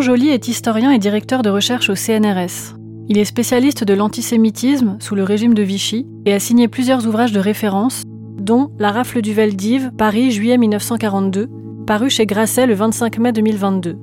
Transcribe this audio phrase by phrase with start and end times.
[0.00, 2.74] Laurent Joly est historien et directeur de recherche au CNRS.
[3.10, 7.32] Il est spécialiste de l'antisémitisme sous le régime de Vichy et a signé plusieurs ouvrages
[7.32, 8.04] de référence,
[8.38, 11.50] dont La rafle du Veldiv, Paris, juillet 1942,
[11.86, 13.98] paru chez Grasset le 25 mai 2022.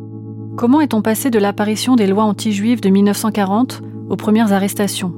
[0.56, 3.82] Comment est-on passé de l'apparition des lois anti-juives de 1940
[4.12, 5.16] aux premières arrestations?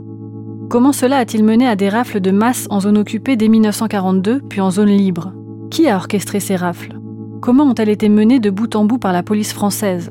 [0.70, 4.62] Comment cela a-t-il mené à des rafles de masse en zone occupée dès 1942, puis
[4.62, 5.34] en zone libre?
[5.72, 6.98] Qui a orchestré ces rafles?
[7.42, 10.10] Comment ont-elles été menées de bout en bout par la police française?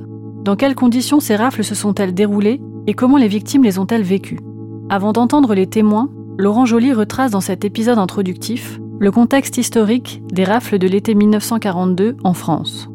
[0.48, 4.40] Dans quelles conditions ces rafles se sont-elles déroulées et comment les victimes les ont-elles vécues?
[4.88, 10.44] Avant d'entendre les témoins, Laurent Joly retrace dans cet épisode introductif le contexte historique des
[10.44, 12.88] rafles de l'été 1942 en France.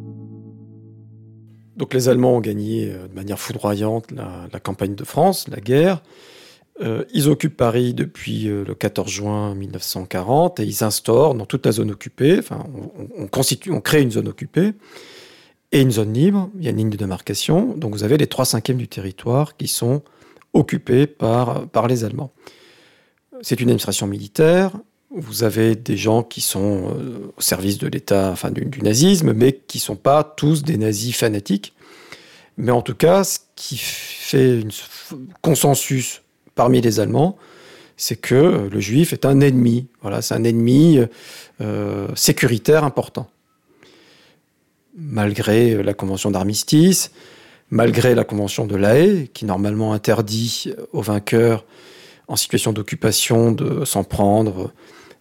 [1.78, 6.02] Donc les Allemands ont gagné euh, de manière foudroyante la, campagne de France, la guerre.
[6.82, 11.68] Euh, ils occupent Paris depuis euh, le 14 juin 1940 et ils instaurent dans toute
[11.68, 12.66] la zone occupée, enfin
[13.16, 14.74] on, constitue, on crée une zone occupée,
[15.74, 18.28] et une zone libre, il y a une ligne de démarcation, donc vous avez les
[18.28, 20.04] trois cinquièmes du territoire qui sont
[20.54, 22.32] occupés par, par les Allemands.
[23.42, 24.72] C'est une administration militaire,
[25.10, 29.54] vous avez des gens qui sont euh, au service de l'État, enfin du, nazisme, mais
[29.68, 31.74] qui ne sont pas tous des nazis fanatiques.
[32.58, 36.22] Mais en tout cas, ce qui fait un consensus
[36.54, 37.36] parmi les Allemands,
[37.98, 39.88] c'est que le juif est un ennemi.
[40.04, 41.00] Voilà, c'est un ennemi
[41.62, 43.28] euh, sécuritaire important
[44.96, 47.12] malgré la convention d'armistice,
[47.70, 51.66] malgré la convention de La Haye, qui normalement interdit aux vainqueurs
[52.28, 54.72] en situation d'occupation de s'en prendre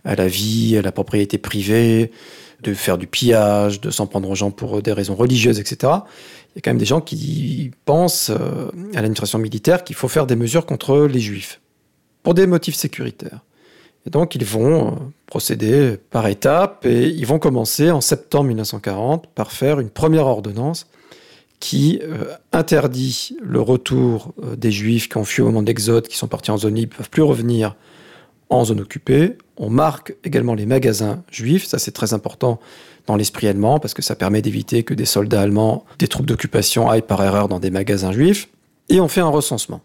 [0.05, 2.11] à la vie, à la propriété privée,
[2.63, 5.77] de faire du pillage, de s'en prendre aux gens pour des raisons religieuses, etc.
[5.83, 10.09] Il y a quand même des gens qui pensent euh, à l'administration militaire qu'il faut
[10.09, 11.61] faire des mesures contre les juifs,
[12.23, 13.41] pour des motifs sécuritaires.
[14.07, 14.91] Et donc ils vont euh,
[15.27, 20.87] procéder par étapes et ils vont commencer en septembre 1940 par faire une première ordonnance
[21.61, 26.17] qui euh, interdit le retour euh, des juifs qui ont fui au moment d'Exode, qui
[26.17, 27.77] sont partis en zone libre, ne peuvent plus revenir
[28.51, 29.39] en zone occupée.
[29.57, 32.59] On marque également les magasins juifs, ça c'est très important
[33.07, 36.91] dans l'esprit allemand parce que ça permet d'éviter que des soldats allemands, des troupes d'occupation
[36.91, 38.49] aillent par erreur dans des magasins juifs.
[38.89, 39.81] Et on fait un recensement.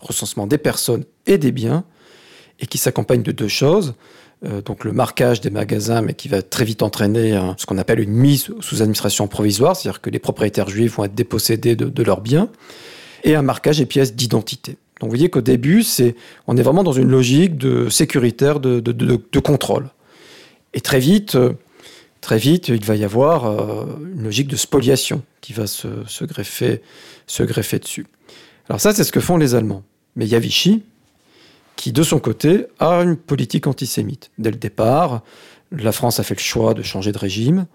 [0.00, 1.84] Recensement des personnes et des biens
[2.60, 3.94] et qui s'accompagne de deux choses.
[4.44, 8.00] Euh, donc le marquage des magasins, mais qui va très vite entraîner ce qu'on appelle
[8.00, 12.20] une mise sous administration provisoire, c'est-à-dire que les propriétaires juifs vont être dépossédés de, leurs
[12.20, 12.48] biens,
[13.22, 14.76] et un marquage des pièces d'identité.
[15.00, 16.14] Donc vous voyez qu'au début, c'est,
[16.46, 19.90] on est vraiment dans une logique de sécuritaire, de, contrôle.
[20.72, 21.52] Et très vite, euh,
[22.20, 23.84] très vite, il va y avoir euh,
[24.14, 25.88] une logique de spoliation qui va se,
[26.24, 26.80] greffer,
[27.26, 28.06] se greffer dessus.
[28.68, 29.82] Alors ça, c'est ce que font les Allemands.
[30.16, 30.82] Mais il y a Vichy,
[31.84, 34.30] qui, de son côté, a une politique antisémite.
[34.38, 35.20] Dès le départ,
[35.70, 37.66] la France a fait le choix de changer de régime.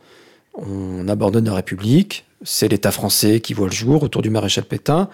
[0.56, 2.26] On abandonne la République.
[2.42, 5.10] C'est l'État français qui voit le jour autour du maréchal Pétain.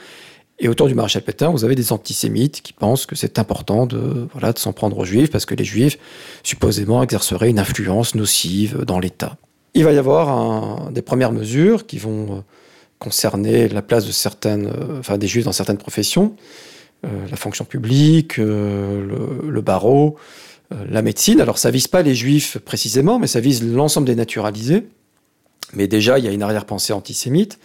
[0.59, 4.30] Et autour du maréchal Pétain, vous avez des antisémites qui pensent que c'est important de,
[4.31, 6.00] voilà, de s'en prendre aux juifs parce que les juifs,
[6.44, 9.36] supposément, exerceraient une influence nocive dans l'État.
[9.74, 12.45] Il va y avoir des premières mesures qui vont
[13.00, 16.38] concerner la place de certaines, enfin, des juifs dans certaines professions.
[17.05, 20.15] Euh, la fonction publique, euh, le, barreau,
[20.73, 21.39] euh, la médecine.
[21.39, 24.87] Alors ça vise pas les juifs précisément, mais ça vise l'ensemble des naturalisés.
[25.73, 27.59] Mais déjà, il y a une arrière-pensée antisémite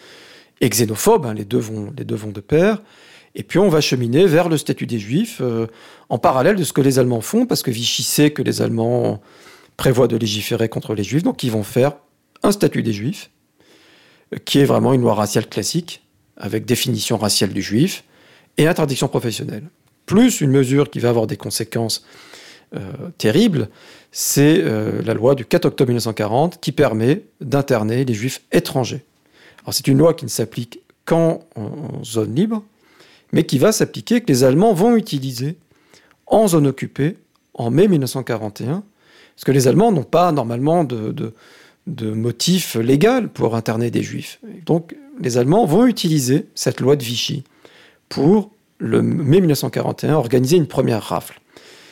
[0.61, 2.83] et xénophobe, hein, les, deux vont, de pair.
[3.35, 5.41] Et puis on va cheminer vers le statut des Juifs
[6.09, 9.23] en parallèle de ce que les Allemands font, parce que Vichy sait que les Allemands
[9.77, 11.93] prévoient de légiférer contre les Juifs, donc ils vont faire
[12.43, 13.31] un statut des Juifs,
[14.45, 16.03] qui est vraiment une loi raciale classique,
[16.37, 18.03] avec définition raciale du Juif
[18.57, 19.65] et interdiction professionnelle.
[20.07, 22.05] Plus une mesure qui va avoir des conséquences
[22.75, 22.81] euh,
[23.19, 23.69] terribles,
[24.13, 24.61] c'est
[25.05, 29.05] la loi du 4 octobre 1940 qui permet d'interner les Juifs étrangers.
[29.63, 31.41] Alors c'est une loi qui ne s'applique qu'en
[32.05, 32.65] zone libre,
[33.33, 35.57] mais qui va s'appliquer, que les Allemands vont utiliser
[36.27, 37.17] en zone occupée
[37.55, 38.83] en mai 1941,
[39.35, 41.33] parce que les Allemands n'ont pas normalement de,
[41.87, 44.41] de, motif légal pour interner des Juifs.
[44.67, 47.45] Donc les Allemands vont utiliser cette loi de Vichy
[48.11, 51.41] pour, le mai 1941, organiser une première rafle.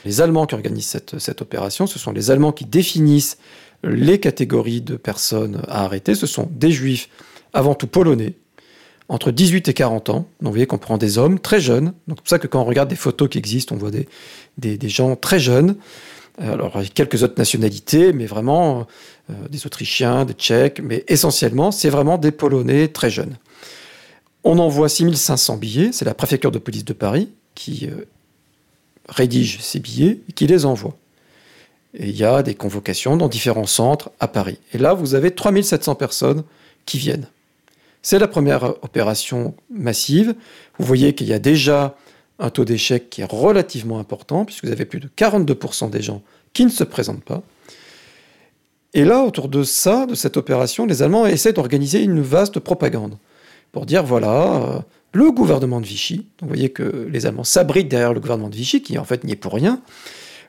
[0.05, 3.39] Les Allemands qui organisent cette, cette opération, ce sont les Allemands qui définissent
[3.83, 6.15] les catégories de personnes à arrêter.
[6.15, 7.09] Ce sont des Juifs
[7.53, 8.35] avant tout polonais,
[9.09, 10.13] entre 18 et 40 ans.
[10.15, 11.93] Donc vous voyez qu'on prend des hommes très jeunes.
[12.09, 14.09] C'est pour ça que quand on regarde des photos qui existent, on voit des,
[14.57, 15.77] des, gens très jeunes.
[16.41, 18.87] Euh, alors avec quelques autres nationalités, mais vraiment
[19.31, 23.37] euh, des Autrichiens, des Tchèques, mais essentiellement c'est vraiment des Polonais très jeunes.
[24.51, 28.07] On envoie 6500 billets, c'est la préfecture de police de Paris qui euh,
[29.07, 30.97] rédige ces billets et qui les envoie.
[31.93, 34.59] Et il y a des convocations dans différents centres à Paris.
[34.73, 36.45] Et là, vous avez 3700 personnes
[36.87, 37.29] qui viennent.
[38.01, 40.35] C'est la première opération massive.
[40.79, 41.95] Vous voyez qu'il y a déjà
[42.39, 46.23] un taux d'échec qui est relativement important, puisque vous avez plus de 42% des gens
[46.55, 47.43] qui ne se présentent pas.
[48.95, 53.19] Et là, autour de ça, de cette opération, les Allemands essaient d'organiser une vaste propagande
[53.73, 54.79] pour dire voilà, euh,
[55.13, 58.83] le gouvernement de Vichy, vous voyez que les Allemands s'abritent derrière le gouvernement de Vichy,
[58.83, 59.81] qui en fait n'y est pour rien,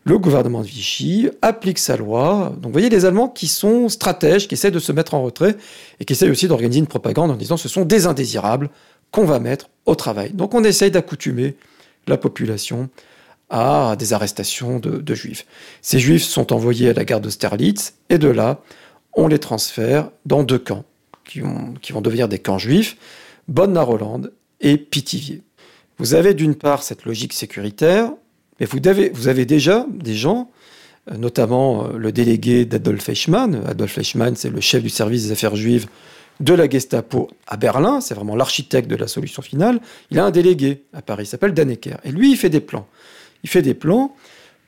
[0.06, 2.54] le gouvernement de Vichy applique sa loi.
[2.56, 5.56] Donc vous voyez les Allemands qui sont stratèges, qui essaient de se mettre en retrait
[6.00, 8.69] et qui essaient aussi d'organiser une propagande en disant ce sont des indésirables
[9.12, 10.31] qu'on va mettre au travail.
[10.33, 11.56] Donc on essaye d'accoutumer
[12.07, 12.89] la population
[13.50, 15.45] à des arrestations de, juifs.
[15.81, 18.62] Ces juifs sont envoyés à la gare d'Austerlitz et de là,
[19.13, 20.86] on les transfère dans deux camps
[21.29, 22.97] qui, vont devenir des camps juifs,
[23.47, 25.41] Bonne-la-Rolande et Pithiviers.
[25.97, 28.11] Vous avez d'une part cette logique sécuritaire,
[28.59, 30.49] mais vous avez, vous avez déjà des gens,
[31.11, 33.63] euh, notamment euh, le délégué d'Adolf Eichmann.
[33.67, 35.87] Adolf Eichmann, c'est le chef du service des affaires juives
[36.39, 39.81] de la Gestapo à Berlin, c'est vraiment l'architecte de la solution finale.
[40.09, 41.97] Il a un délégué à Paris, il s'appelle Dannecker.
[42.05, 42.87] Et lui, il fait des plans.
[43.43, 44.15] Il fait des plans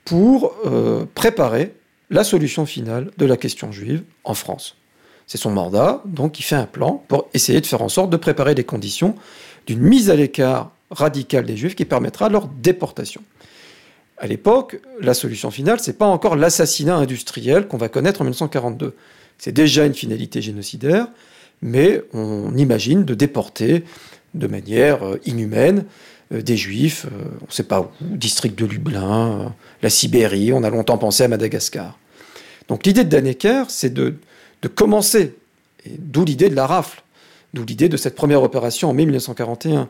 [0.04, 1.74] pour euh, préparer
[2.10, 4.76] la solution finale de la question juive en France.
[5.28, 8.18] C'est son mandat, donc il fait un plan pour essayer de faire en sorte de
[8.18, 9.16] préparer les conditions
[9.66, 13.22] d'une mise à l'écart radicale des juifs qui permettra leur déportation.
[14.18, 18.96] À l'époque, la solution finale, c'est pas encore l'assassinat industriel qu'on va connaître en 1942.
[19.38, 21.08] C'est déjà une finalité génocidaire,
[21.62, 23.84] mais on imagine de déporter
[24.34, 25.86] de manière euh, inhumaine
[26.34, 30.64] euh, des juifs, euh, on ne sait pas où, district de Lublin, la Sibérie, on
[30.64, 31.98] a longtemps pensé à Madagascar.
[32.68, 34.16] Donc l'idée de Dannecker, c'est de,
[34.62, 35.36] de commencer,
[35.98, 37.02] d'où l'idée de la rafle,
[37.54, 39.90] d'où l'idée de cette première opération en mai 1941.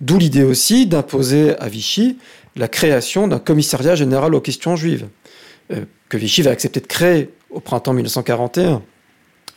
[0.00, 2.18] D'où l'idée aussi d'imposer à Vichy
[2.56, 5.06] la création d'un commissariat général aux questions juives,
[5.72, 8.82] euh, que Vichy va accepter de créer au printemps 1941.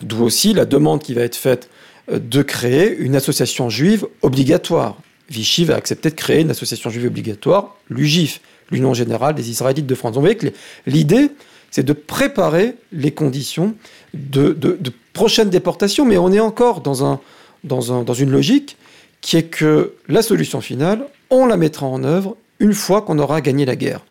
[0.02, 1.70] D'où aussi la demande qui va être faite
[2.12, 4.98] euh, de créer une association juive obligatoire.
[5.30, 8.42] Vichy va accepter de créer une association juive obligatoire, l'UGIF,
[8.72, 10.14] l'Union générale des Israélites de France.
[10.14, 10.48] Donc vous voyez que
[10.88, 11.32] l'idée,
[11.72, 13.76] c'est de préparer les conditions
[14.14, 14.78] de,
[15.14, 18.78] prochaines déportations, mais on est encore dans une logique
[19.22, 23.42] qui est que la solution finale, on la mettra en œuvre une fois qu'on aura
[23.42, 24.02] gagné la guerre.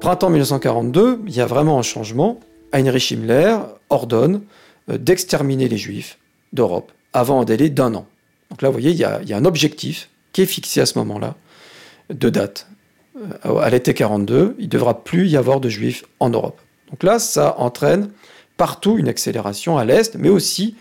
[0.00, 2.40] Printemps 1942, il y a vraiment un changement.
[2.72, 3.58] Heinrich Himmler
[3.90, 4.42] ordonne
[4.90, 6.18] euh, d'exterminer les Juifs
[6.52, 8.06] d'Europe avant un délai d'un an.
[8.50, 11.34] Donc là, vous voyez, il y, a, un objectif qui est fixé à ce moment-là,
[12.10, 12.68] de date.
[13.46, 16.60] Euh, à l'été 42, il ne devra plus y avoir de Juifs en Europe.
[16.90, 18.10] Donc là, ça entraîne
[18.56, 20.76] partout une accélération à l'est, mais aussi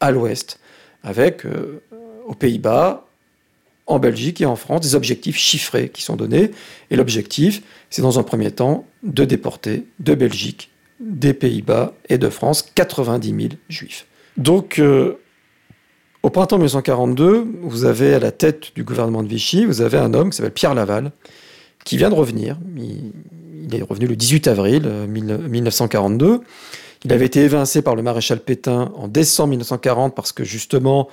[0.00, 0.58] à l'ouest,
[1.02, 1.82] avec euh,
[2.26, 3.06] aux Pays-Bas,
[3.86, 6.52] en Belgique et en France des objectifs chiffrés qui sont donnés.
[6.90, 10.70] Et l'objectif, c'est dans un premier temps de déporter de Belgique,
[11.00, 14.06] des Pays-Bas et de France 90 000 juifs.
[14.36, 15.18] Donc, euh,
[16.22, 20.14] au printemps 1942, vous avez à la tête du gouvernement de Vichy, vous avez un
[20.14, 21.10] homme qui s'appelle Pierre Laval,
[21.84, 22.58] qui vient de revenir.
[22.76, 26.26] Il, est revenu le 18 avril 1942.
[26.26, 26.38] Euh,
[27.04, 31.08] il avait été évincé par le maréchal Pétain en décembre 1940 parce que justement,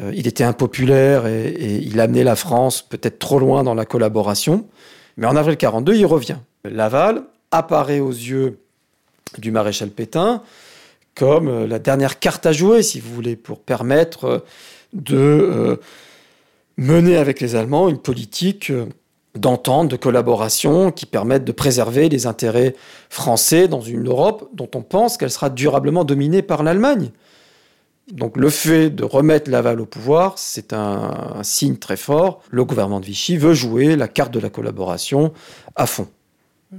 [0.00, 4.66] euh, il était impopulaire et, il amenait la France peut-être trop loin dans la collaboration.
[5.16, 6.38] Mais en avril 42, il revient.
[6.64, 8.58] Laval apparaît aux yeux
[9.38, 10.42] du maréchal Pétain
[11.14, 14.44] comme euh, la dernière carte à jouer, si vous voulez, pour permettre
[14.92, 15.80] de
[16.76, 18.72] mener avec les Allemands une politique
[19.34, 22.74] d'entente, de collaboration qui permette de préserver les intérêts
[23.10, 27.10] français dans une Europe dont on pense qu'elle sera durablement dominée par l'Allemagne.
[28.12, 32.42] Donc le fait de remettre Laval au pouvoir, c'est un, signe très fort.
[32.50, 35.32] Le gouvernement de Vichy veut jouer la carte de la collaboration
[35.74, 36.06] à fond.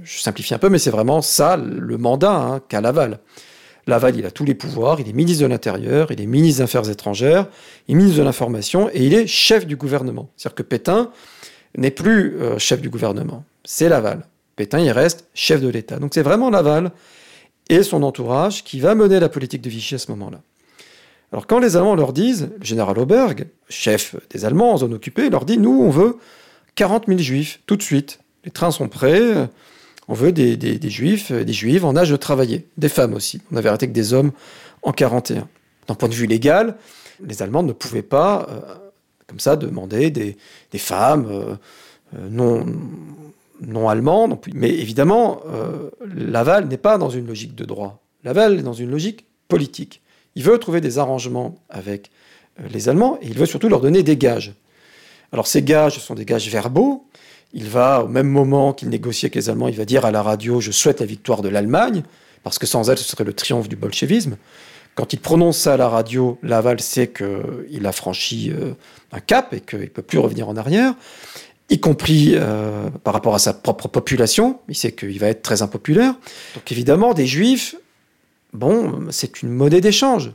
[0.02, 3.18] Je simplifie un peu, mais c'est vraiment ça le mandat hein, qu'a Laval.
[3.88, 6.64] Laval, il a tous les pouvoirs, il est ministre de l'Intérieur, il est ministre des
[6.64, 7.46] Affaires étrangères,
[7.86, 10.28] il est ministre de l'Information et il est chef du gouvernement.
[10.36, 11.10] C'est-à-dire que Pétain
[11.76, 14.26] n'est plus euh, chef du gouvernement, c'est Laval.
[14.56, 15.98] Pétain, il reste chef de l'État.
[15.98, 16.92] Donc c'est vraiment Laval
[17.68, 20.40] et son entourage qui va mener la politique de Vichy à ce moment-là.
[21.32, 25.28] Alors quand les Allemands leur disent, le général Auberg, chef des Allemands en zone occupée,
[25.28, 26.16] leur dit, nous, on veut
[26.76, 28.20] 40 000 juifs, tout de suite.
[28.44, 29.48] Les trains sont prêts,
[30.08, 33.40] on veut des, juifs, des juives en âge de travailler, des femmes aussi.
[33.50, 34.30] On avait arrêté que des hommes
[34.82, 35.48] en 41.
[35.88, 36.76] D'un point de vue légal,
[37.24, 38.85] les Allemands ne pouvaient pas, euh,
[39.26, 40.36] comme ça, demander des,
[40.78, 41.54] femmes euh,
[42.14, 42.66] euh, non,
[43.60, 44.38] non allemandes.
[44.54, 45.40] Mais évidemment,
[46.14, 48.02] Laval n'est pas dans une logique de droit.
[48.24, 50.02] Laval est dans une logique politique.
[50.34, 52.10] Il veut trouver des arrangements avec
[52.70, 54.54] les Allemands et il veut surtout leur donner des gages.
[55.32, 57.06] Alors ces gages sont des gages verbaux,
[57.52, 60.22] il va, au même moment qu'il négocie avec les Allemands, il va dire à la
[60.22, 62.02] radio Je souhaite la victoire de l'Allemagne,
[62.42, 64.36] parce que sans elle, ce serait le triomphe du bolchevisme.
[64.96, 68.72] Quand il prononce ça à la radio, Laval sait qu'il a franchi euh,
[69.12, 70.94] un cap et qu'il ne peut plus revenir en arrière,
[71.68, 74.58] y compris euh, par rapport à sa propre population.
[74.70, 76.14] Il sait qu'il va être très impopulaire.
[76.54, 77.76] Donc évidemment, des juifs,
[78.54, 80.32] bon, c'est une monnaie d'échange.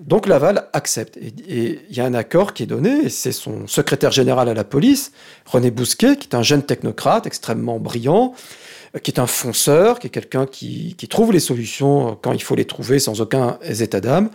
[0.00, 1.16] Donc Laval accepte.
[1.16, 4.54] Et il y a un accord qui est donné, et c'est son secrétaire général à
[4.54, 5.12] la police,
[5.46, 8.34] René Bousquet, qui est un jeune technocrate extrêmement brillant,
[9.02, 12.64] qui est un fonceur, qui est quelqu'un qui, trouve les solutions quand il faut les
[12.64, 14.30] trouver sans aucun état d'âme.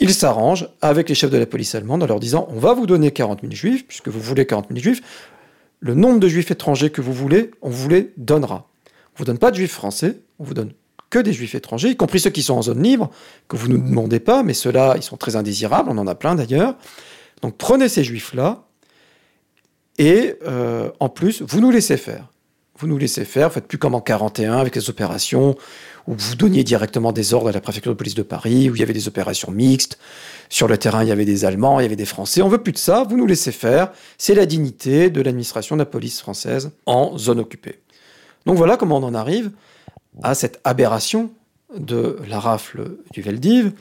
[0.00, 2.86] Il s'arrange avec les chefs de la police allemande en leur disant on va vous
[2.86, 5.02] donner 40 000 juifs, puisque vous voulez 40 000 juifs,
[5.80, 8.68] le nombre de juifs étrangers que vous voulez, on vous les donnera.
[8.86, 10.72] On vous donne pas de juifs français, on vous donne
[11.10, 13.10] que des juifs étrangers, y compris ceux qui sont en zone libre,
[13.48, 16.16] que vous ne nous demandez pas, mais ceux-là, ils sont très indésirables, on en a
[16.16, 16.74] plein d'ailleurs.
[17.42, 18.64] Donc prenez ces juifs-là,
[19.98, 22.28] et euh, en plus, vous nous laissez faire.
[22.78, 25.56] Vous nous laissez faire, faites plus comme en 41 avec les opérations
[26.06, 28.80] où vous donniez directement des ordres à la préfecture de police de Paris, où il
[28.80, 29.98] y avait des opérations mixtes.
[30.50, 32.42] Sur le terrain, il y avait des Allemands, il y avait des Français.
[32.42, 33.90] On veut plus de ça, vous nous laissez faire.
[34.18, 37.80] C'est la dignité de l'administration de la police française en zone occupée.
[38.44, 39.50] Donc voilà comment on en arrive
[40.22, 41.30] à cette aberration
[41.76, 43.72] de la rafle du Veldiv,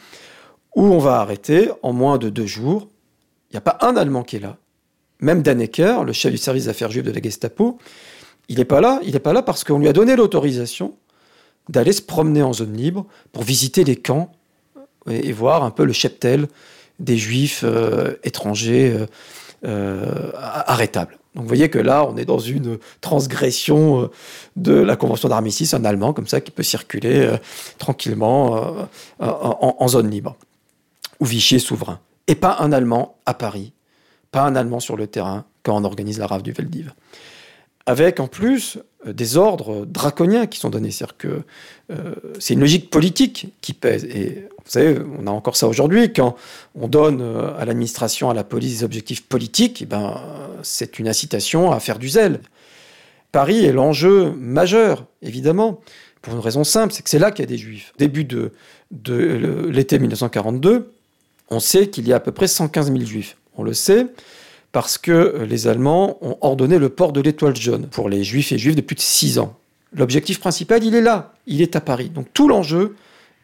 [0.75, 2.89] où on va arrêter en moins de deux jours.
[3.49, 4.57] Il n'y a pas un Allemand qui est là.
[5.19, 7.77] Même Dannecker, le chef du service d'affaires juives de la Gestapo,
[8.49, 8.99] il n'est pas là.
[9.03, 10.95] Il n'est pas là parce qu'on lui a donné l'autorisation
[11.69, 14.31] d'aller se promener en zone libre pour visiter les camps
[15.09, 16.47] et, voir un peu le cheptel
[16.99, 19.05] des juifs euh, étrangers euh,
[19.65, 21.17] euh, arrêtables.
[21.35, 24.09] Donc vous voyez que là, on est dans une transgression
[24.55, 27.27] de la Convention d'armistice, un Allemand comme ça qui peut circuler
[27.79, 30.35] tranquillement en, zone libre,
[31.19, 31.99] où Vichy souverain.
[32.27, 33.73] Et pas un Allemand à Paris,
[34.29, 36.93] pas un Allemand sur le terrain quand on organise la rave du Veldiv
[37.85, 40.91] avec en plus euh, des ordres draconiens qui sont donnés.
[40.91, 41.41] C'est-à-dire que
[41.91, 44.05] euh, c'est une logique politique qui pèse.
[44.05, 46.13] Et vous savez, on a encore ça aujourd'hui.
[46.13, 46.35] Quand
[46.75, 50.21] on donne euh, à l'administration, à la police des objectifs politiques, eh ben,
[50.61, 52.39] c'est une incitation à faire du zèle.
[53.31, 55.81] Paris est l'enjeu majeur, évidemment,
[56.21, 57.93] pour une raison simple, c'est que c'est là qu'il y a des juifs.
[57.97, 58.51] Début de,
[58.91, 60.93] de l'été 1942,
[61.49, 63.35] on sait qu'il y a à peu près 115 000 juifs.
[63.57, 64.07] On le sait
[64.73, 68.51] parce que euh, les Allemands ont ordonné le port de l'étoile jaune pour les juifs
[68.51, 69.55] et juifs depuis 6 ans.
[69.95, 72.09] L'objectif principal, il est là, il est à Paris.
[72.09, 72.95] Donc tout l'enjeu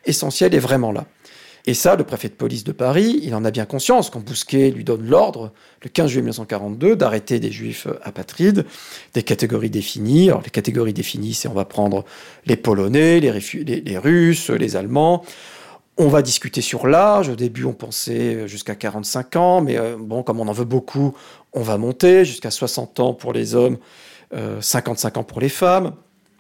[0.05, 1.05] essentiel est vraiment là.
[1.65, 4.71] Et ça, le préfet de police de Paris, il en a bien conscience quand Bousquet
[4.71, 5.51] lui donne l'ordre,
[5.83, 8.65] le 15 juillet 1942, d'arrêter des juifs apatrides,
[9.13, 10.29] des catégories définies.
[10.29, 12.05] Alors les catégories définies, c'est on va prendre
[12.47, 15.23] les Polonais, les Russes, les Allemands.
[16.01, 17.27] On va discuter sur l'âge.
[17.27, 21.13] Au début, on pensait jusqu'à 45 ans, mais euh, bon, comme on en veut beaucoup,
[21.51, 23.77] on va monter jusqu'à 60 ans pour les hommes,
[24.61, 25.91] 55 euh, ans pour les femmes.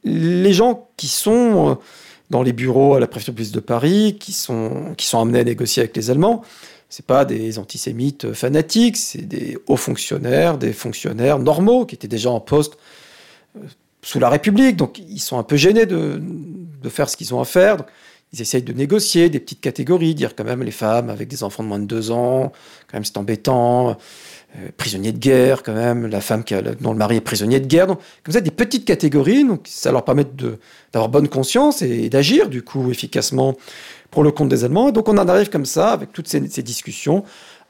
[0.05, 1.75] Les gens qui sont euh,
[2.29, 5.97] dans les bureaux à la préfecture de de Paris, qui sont, amenés à négocier avec
[5.97, 6.41] les Allemands,
[6.87, 12.31] c'est pas des antisémites fanatiques, c'est des hauts fonctionnaires, des fonctionnaires normaux qui étaient déjà
[12.31, 12.77] en poste
[14.03, 16.21] sous la République, donc ils sont un peu gênés de
[16.87, 17.75] faire ce qu'ils ont à faire.
[18.33, 21.63] Ils essayent de négocier des petites catégories, dire quand même les femmes avec des enfants
[21.63, 22.51] de moins de deux ans,
[22.87, 23.97] quand même c'est embêtant.
[24.57, 26.43] Euh, prisonniers de guerre, quand même, la femme
[26.81, 27.85] dont le mari est prisonnier de guerre.
[27.85, 30.25] Donc, comme ça, des petites catégories, donc ça leur permet
[30.91, 33.55] d'avoir bonne conscience et, d'agir, du coup, efficacement
[34.09, 34.89] pour le compte des Allemands.
[34.89, 37.23] Et donc, on en arrive comme ça, avec toutes ces, ces discussions,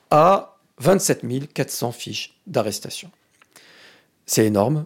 [0.10, 3.12] à 27 400 fiches d'arrestation.
[4.26, 4.86] C'est énorme,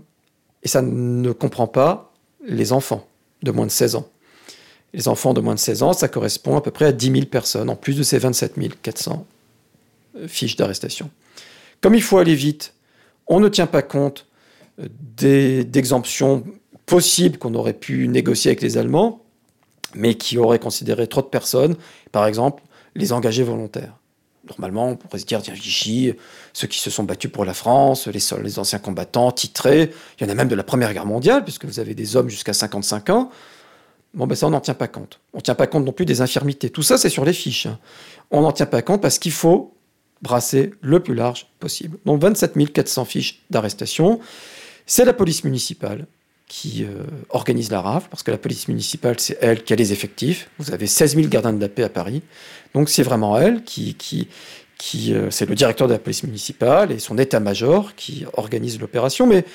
[0.63, 2.12] et ça ne comprend pas
[2.44, 3.06] les enfants
[3.44, 4.08] de moins de 16 ans.
[4.94, 7.26] Les enfants de moins de 16 ans, ça correspond à peu près à 10 000
[7.26, 9.26] personnes, en plus de ces 27 400
[10.18, 11.10] euh, fiches d'arrestation.
[11.82, 12.74] Comme il faut aller vite,
[13.28, 14.28] on ne tient pas compte
[14.80, 16.44] euh, d'exemptions
[16.86, 19.22] possibles qu'on aurait pu négocier avec les Allemands,
[19.96, 21.76] mais qui auraient considéré trop de personnes,
[22.12, 22.64] par exemple
[22.96, 23.98] les engagés volontaires.
[24.50, 26.14] Normalement, on pourrait se dire, tiens, Vichy,
[26.52, 30.28] ceux qui se sont battus pour la France, les, les anciens combattants, titrés, il y
[30.28, 33.10] en a même de la Première Guerre mondiale, puisque vous avez des hommes jusqu'à 55
[33.10, 33.32] ans.
[34.13, 35.20] Bon, ben ça, on n'en tient pas compte.
[35.34, 36.70] On ne tient pas compte non plus des infirmités.
[36.70, 37.65] Tout ça, c'est sur les fiches.
[37.65, 37.79] Hein.
[38.32, 39.74] On n'en tient pas compte parce qu'il faut
[40.22, 41.98] brasser le plus large possible.
[42.05, 44.20] Donc 27 400 fiches d'arrestation.
[44.86, 46.05] C'est la police municipale
[46.48, 49.91] qui euh, organise la rafle, parce que la police municipale, c'est elle qui a les
[49.91, 50.50] effectifs.
[50.60, 52.22] Vous avez 16 000 gardiens de la paix à Paris.
[52.74, 53.96] Donc c'est vraiment elle qui...
[53.96, 54.27] qui,
[54.77, 59.25] qui euh, c'est le directeur de la police municipale et son état-major qui organise l'opération.
[59.25, 59.46] Mais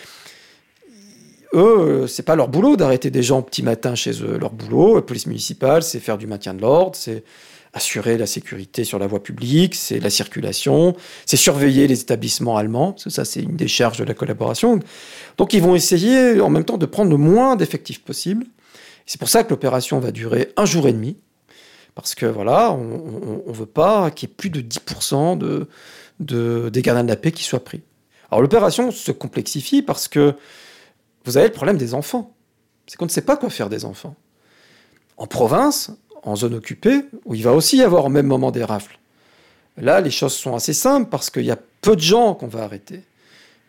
[1.55, 4.39] eux, euh, c'est pas leur boulot d'arrêter des gens au petit matin chez eux.
[4.39, 7.25] Leur boulot, la police municipale, c'est faire du maintien de l'ordre, c'est
[7.73, 12.95] assurer la sécurité sur la voie publique, c'est la circulation, c'est surveiller les établissements allemands,
[12.97, 14.81] ça c'est une des charges de la collaboration.
[15.37, 18.47] Donc ils vont essayer en même temps de prendre le moins d'effectifs possible.
[19.07, 21.17] C'est pour ça que l'opération va durer un jour et demi,
[21.95, 25.69] parce que voilà, on ne veut pas qu'il y ait plus de 10% de,
[26.21, 27.83] de, des gardiens de la paix qui soient pris.
[28.31, 30.35] Alors l'opération se complexifie parce que
[31.25, 32.35] vous avez le problème des enfants.
[32.87, 34.17] C'est qu'on ne sait pas quoi faire des enfants.
[35.17, 35.91] En province,
[36.23, 38.99] en zone occupée, où il va aussi y avoir au même moment des rafles.
[39.77, 42.65] Là, les choses sont assez simples parce qu'il y a peu de gens qu'on va
[42.65, 43.03] arrêter.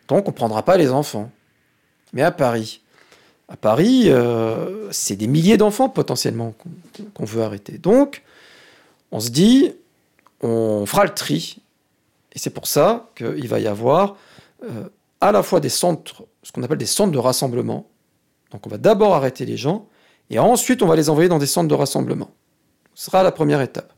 [0.08, 1.30] Donc, on ne prendra pas les enfants.
[2.12, 2.80] Mais à Paris,
[3.48, 6.54] à Paris, euh, c'est des milliers d'enfants potentiellement
[7.14, 7.78] qu'on veut arrêter.
[7.78, 8.22] Donc,
[9.12, 9.72] on se dit,
[10.40, 11.58] on fera le tri.
[12.32, 14.16] Et c'est pour ça qu'il va y avoir
[14.64, 14.88] euh,
[15.20, 17.88] à la fois des centres, ce qu'on appelle des centres de rassemblement.
[18.52, 19.88] Donc, on va d'abord arrêter les gens,
[20.30, 22.30] et ensuite, on va les envoyer dans des centres de rassemblement.
[22.94, 23.92] Ce sera la première étape.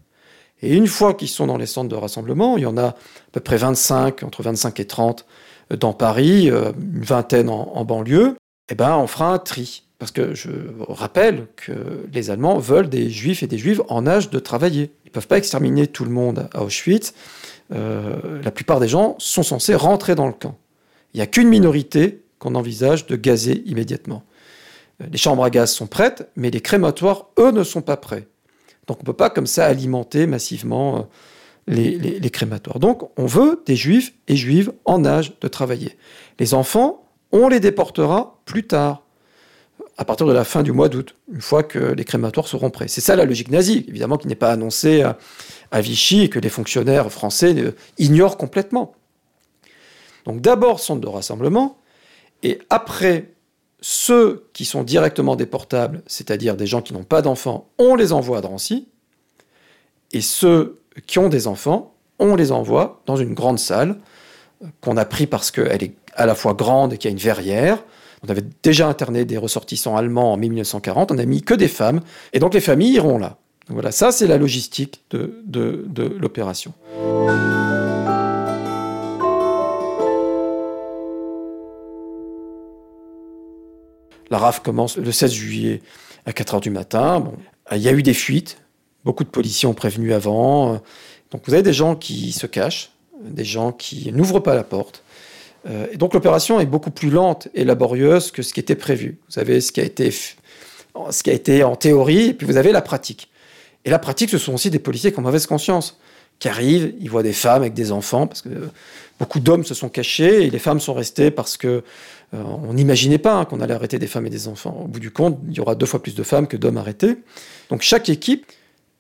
[0.63, 2.97] Et une fois qu'ils sont dans les centres de rassemblement, il y en a à
[3.33, 5.27] peu près 25, entre 25 et 30
[5.73, 8.37] euh, dans Paris, euh, une vingtaine en, banlieue,
[8.71, 9.85] eh ben, on fera un tri.
[9.99, 10.51] Parce que je
[10.89, 14.91] rappelle que les Allemands veulent des juifs et des juives en âge de travailler.
[15.05, 17.15] Ils ne peuvent pas exterminer tout le monde à Auschwitz.
[17.73, 20.59] Euh, la plupart des gens sont censés rentrer dans le camp.
[21.15, 24.25] Il n'y a qu'une minorité qu'on envisage de gazer immédiatement.
[24.99, 28.27] Les chambres à gaz sont prêtes, mais les crématoires, eux, ne sont pas prêts.
[28.89, 31.03] Donc on ne peut pas comme ça alimenter massivement euh,
[31.69, 32.81] les, crématoires.
[32.81, 35.97] Donc on veut des juifs et juives en âge de travailler.
[36.41, 39.05] Les enfants, on les déportera plus tard,
[39.97, 42.89] à partir de la fin du mois d'août, une fois que les crématoires seront prêts.
[42.89, 45.17] C'est ça la logique nazie, évidemment, qui n'est pas annoncée à,
[45.71, 47.55] à, Vichy et que les fonctionnaires français
[47.99, 48.95] ignorent complètement.
[50.25, 51.79] Donc d'abord centre de rassemblement,
[52.43, 53.33] et après
[53.81, 58.39] ceux qui sont directement déportables, c'est-à-dire des gens qui n'ont pas d'enfants, on les envoie
[58.39, 58.89] à Drancy.
[60.13, 63.97] Et ceux qui ont des enfants, on les envoie dans une grande salle
[64.63, 67.17] euh, qu'on a pris parce qu'elle est à la fois grande et qu'il y a
[67.17, 67.83] une verrière.
[68.25, 72.01] On avait déjà interné des ressortissants allemands en 1940, on n'a mis que des femmes,
[72.33, 73.39] et donc les familles iront là.
[73.69, 76.73] voilà, ça c'est la logistique de l'opération.
[84.33, 85.83] La RAF commence le 16 juillet
[86.25, 87.21] à 4 heures du matin.
[87.21, 87.35] Bon,
[87.71, 88.57] il y a eu des fuites.
[89.05, 90.81] Beaucoup de policiers ont prévenu avant.
[91.31, 95.03] Donc vous avez des gens qui se cachent, des gens qui n'ouvrent pas la porte.
[95.69, 99.19] Euh, et donc l'opération est beaucoup plus lente et laborieuse que ce qui était prévu.
[99.29, 102.57] Vous avez ce qui a été, ce qui a été en théorie, et puis vous
[102.57, 103.29] avez la pratique.
[103.85, 105.99] Et la pratique, ce sont aussi des policiers qui ont mauvaise conscience,
[106.39, 108.49] qui arrivent, ils voient des femmes avec des enfants, parce que
[109.21, 111.83] beaucoup d'hommes se sont cachés, et les femmes sont restées parce que euh,
[112.33, 114.83] on n'imaginait pas hein, qu'on allait arrêter des femmes et des enfants.
[114.85, 117.19] Au bout du compte, il y aura deux fois plus de femmes que d'hommes arrêtés.
[117.69, 118.47] Donc chaque équipe,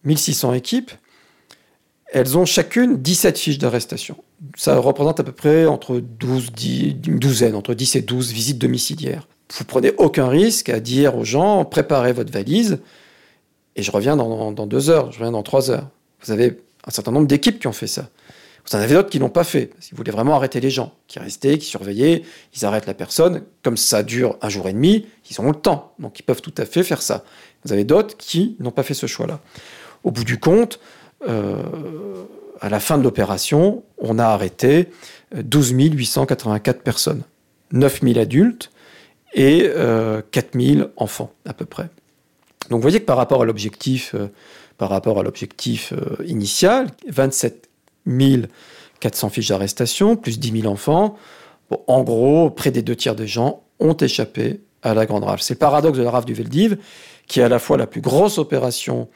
[0.04, 0.90] 1600 équipes,
[2.12, 4.16] elles ont chacune 17 fiches d'arrestation.
[4.56, 8.58] Ça représente à peu près entre 12, 10, une douzaine, entre 10 et 12 visites
[8.58, 9.26] domiciliaires.
[9.56, 12.78] Vous prenez aucun risque à dire aux gens, préparez votre valise,
[13.76, 15.88] et je reviens dans, dans deux heures, je reviens dans trois heures.
[16.22, 18.08] Vous avez un certain nombre d'équipes qui ont fait ça.
[18.66, 20.94] Vous en avez d'autres qui n'ont pas fait, parce qu'ils voulaient vraiment arrêter les gens,
[21.08, 22.22] qui restaient, qui surveillaient,
[22.56, 23.42] ils arrêtent la personne.
[23.62, 26.54] Comme ça dure un jour et demi, ils ont le temps, donc ils peuvent tout
[26.58, 27.24] à fait faire ça.
[27.64, 29.40] Vous avez d'autres qui n'ont pas fait ce choix-là.
[30.04, 30.80] Au bout du compte,
[31.28, 31.56] euh,
[32.60, 34.88] à la fin de l'opération, on a arrêté
[35.34, 37.22] 12 884 personnes,
[37.72, 38.70] 9 000 adultes
[39.34, 39.70] et
[40.30, 41.88] 4 000 enfants à peu près.
[42.70, 44.28] Donc vous voyez que par rapport à l'objectif, euh,
[44.78, 47.68] par rapport à l'objectif euh, initial, 27
[48.06, 51.16] 400 fiches d'arrestation, plus 10 000 enfants,
[51.86, 55.42] en gros, près des deux tiers des gens ont échappé à la Grande Rafle.
[55.42, 56.76] C'est le paradoxe de la rafle du Veldiv,
[57.26, 59.08] qui est à la fois la plus grosse opération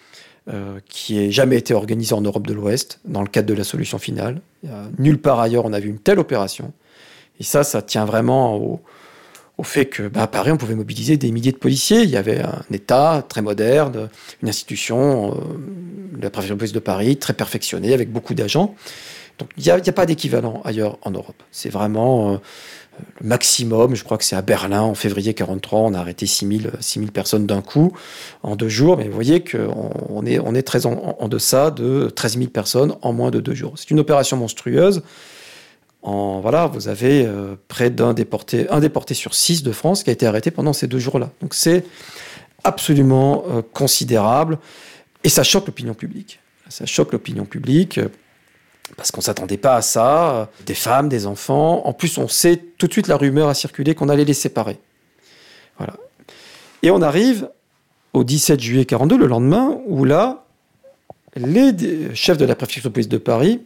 [0.49, 3.65] euh, qui ait jamais été organisée en Europe de l'Ouest, dans le cadre de la
[3.65, 4.41] solution finale.
[4.99, 6.73] nulle part ailleurs on a vu une telle opération.
[7.39, 8.81] Et ça, ça tient vraiment au,
[9.59, 12.03] au fait que bah, à Paris, on pouvait mobiliser des milliers de policiers.
[12.03, 14.09] Il y avait un État très moderne,
[14.43, 18.75] une institution, euh, la préfecture de police de Paris, très perfectionnée, avec beaucoup d'agents.
[19.39, 21.43] Donc il n'y a, pas d'équivalent ailleurs en Europe.
[21.51, 22.37] C'est vraiment euh,
[23.21, 23.95] le maximum.
[23.95, 27.47] Je crois que c'est à Berlin, en février 43, on a arrêté 6000 6000 personnes
[27.47, 27.93] d'un coup,
[28.43, 28.97] en deux jours.
[28.97, 32.95] Mais vous voyez qu'on on est, on est en, en deçà de 13 000 personnes
[33.03, 33.75] en moins de deux jours.
[33.77, 35.03] C'est une opération monstrueuse
[36.07, 40.13] voilà, vous avez euh, près d'un déporté, un déporté sur six de France qui a
[40.13, 41.31] été arrêté pendant ces deux jours-là.
[41.41, 41.85] Donc c'est
[42.63, 44.59] absolument euh, considérable
[45.25, 46.39] et ça choque l'opinion publique.
[46.69, 48.09] Ça choque l'opinion publique euh,
[48.97, 50.49] parce qu'on ne s'attendait pas à ça.
[50.65, 51.85] Des femmes, des enfants.
[51.87, 54.79] En plus, on sait tout de suite la rumeur a circulé qu'on allait les séparer.
[55.79, 55.95] Voilà.
[56.83, 57.51] Et on arrive
[58.13, 60.45] au 17 juillet 42, le lendemain, où là,
[61.35, 61.75] les
[62.15, 63.61] chefs de la préfecture de police de Paris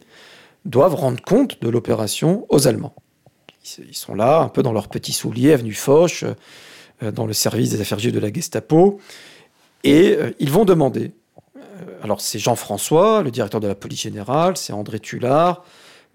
[0.65, 2.95] doivent rendre compte de l'opération aux Allemands.
[3.77, 6.23] Ils sont là, un peu dans leurs petits souliers, avenue Foch,
[7.03, 8.99] euh, dans le service des affaires juives de la Gestapo,
[9.83, 11.11] et euh, ils vont demander.
[11.55, 11.59] Euh,
[12.03, 15.63] alors c'est Jean-François, le directeur de la police générale, c'est André Tullard,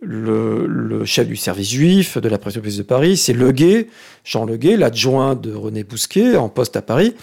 [0.02, 3.88] le, chef du service juif de la préfecture de Paris, c'est Leguet,
[4.24, 7.14] Jean Leguet, l'adjoint de René Bousquet, en poste à Paris.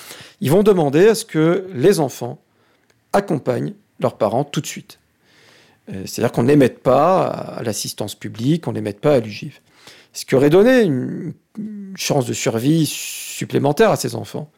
[0.41, 2.41] Ils vont demander à ce que les enfants
[3.11, 4.99] accompagnent leurs parents tout de suite.
[5.89, 9.61] Euh, c'est-à-dire qu'on ne les pas à l'assistance publique, on ne les pas à l'UGIF.
[10.13, 11.33] Ce qui aurait donné une
[11.95, 14.49] chance de survie supplémentaire à ces enfants.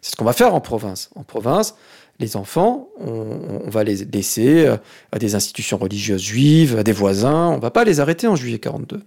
[0.00, 1.10] C'est ce qu'on va faire en province.
[1.14, 1.76] En province,
[2.20, 4.76] les enfants, on, va les laisser euh,
[5.12, 7.48] à des institutions religieuses juives, à des voisins.
[7.48, 8.98] On ne va pas les arrêter en juillet 42.
[8.98, 9.04] Donc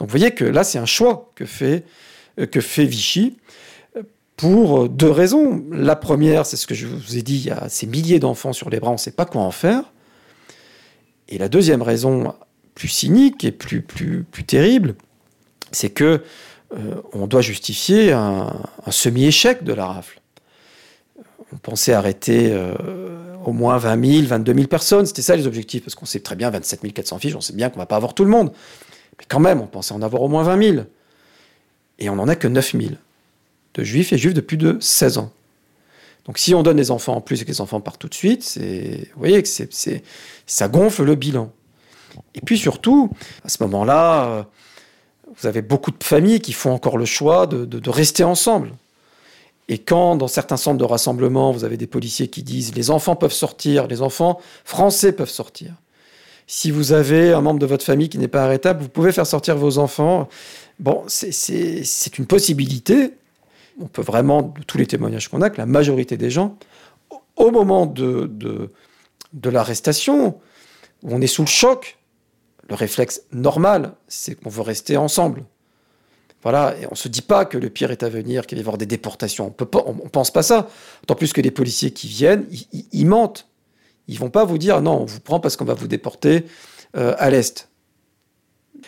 [0.00, 1.84] vous voyez que là, c'est un choix que fait,
[2.40, 3.36] euh, que fait Vichy
[4.36, 5.64] pour deux raisons.
[5.70, 8.52] La première, c'est ce que je vous ai dit, il y a ces milliers d'enfants
[8.52, 9.84] sur les bras, on ne sait pas quoi en faire.
[11.28, 12.34] Et la deuxième raison,
[12.74, 13.84] plus cynique et plus,
[14.46, 14.94] terrible,
[15.70, 16.22] c'est que
[16.74, 18.52] euh, on doit justifier un,
[18.90, 20.20] semi-échec de la rafle.
[21.52, 22.74] On pensait arrêter euh,
[23.44, 25.06] au moins 20 000, 22 000 personnes.
[25.06, 27.68] C'était ça les objectifs, parce qu'on sait très bien 27 400 fiches, on sait bien
[27.68, 28.52] qu'on ne va pas avoir tout le monde.
[29.18, 30.84] Mais quand même, on pensait en avoir au moins 20 000.
[31.98, 32.84] Et on n'en a que 9 000
[33.74, 35.32] de juifs et juifs de plus de 16 ans.
[36.26, 38.14] Donc si on donne des enfants en plus et que les enfants partent tout de
[38.14, 39.48] suite, vous voyez que
[40.46, 41.50] ça gonfle le bilan.
[42.34, 43.10] Et puis surtout,
[43.44, 44.42] à ce moment-là, euh,
[45.36, 48.72] vous avez beaucoup de familles qui font encore le choix de, rester ensemble.
[49.68, 53.16] Et quand, dans certains centres de rassemblement, vous avez des policiers qui disent les enfants
[53.16, 55.72] peuvent sortir, les enfants français peuvent sortir.
[56.46, 59.26] Si vous avez un membre de votre famille qui n'est pas arrêtable, vous pouvez faire
[59.26, 60.28] sortir vos enfants.
[60.80, 63.12] Bon, c'est une possibilité,
[63.80, 66.56] on peut vraiment, de tous les témoignages qu'on a, que la majorité des gens,
[67.36, 68.30] au moment de,
[69.44, 70.40] l'arrestation,
[71.02, 71.98] on est sous le choc,
[72.68, 75.44] le réflexe normal, c'est qu'on veut rester ensemble.
[76.42, 78.60] Voilà, et on ne se dit pas que le pire est à venir, qu'il va
[78.60, 79.54] y avoir des déportations.
[79.86, 80.68] On ne pense pas ça.
[81.02, 82.46] D'autant plus que les policiers qui viennent,
[82.92, 83.48] ils, mentent.
[84.08, 86.44] Ils vont pas vous dire non, on vous prend parce qu'on va vous déporter
[86.96, 87.68] euh, à l'Est.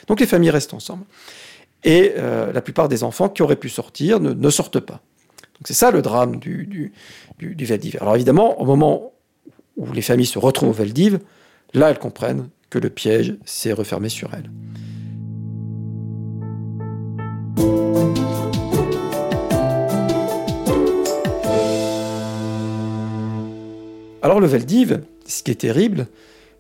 [0.08, 1.04] Donc les familles restent ensemble.
[1.84, 5.00] Et euh, la plupart des enfants qui auraient pu sortir ne, sortent pas.
[5.54, 7.98] Donc c'est ça le drame du, du, du, Veldiv.
[8.00, 9.12] Alors évidemment, au moment
[9.76, 11.18] où les familles se retrouvent au Veldiv,
[11.74, 14.50] là elles comprennent que le piège s'est refermé sur elles.
[24.22, 26.06] Alors le Veldiv, ce qui est terrible,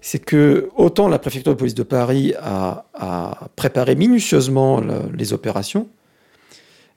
[0.06, 2.84] c'est que autant la préfecture de police de Paris a,
[3.56, 4.82] préparé minutieusement
[5.16, 5.88] les opérations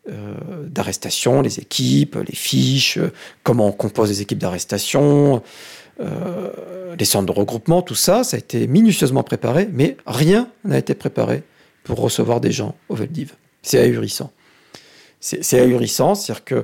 [0.10, 0.34] euh,
[0.65, 3.00] d'arrestation, les équipes, les fiches,
[3.43, 5.41] comment on compose les équipes d'arrestation,
[6.02, 10.78] euh, les centres de regroupement, tout ça, ça a été minutieusement préparé, mais rien n'a
[10.78, 11.43] été préparé
[11.86, 13.36] pour recevoir des gens au Veldiv.
[13.62, 14.34] C'est ahurissant.
[15.22, 16.58] C'est ahurissant, c'est-à-dire qu'ils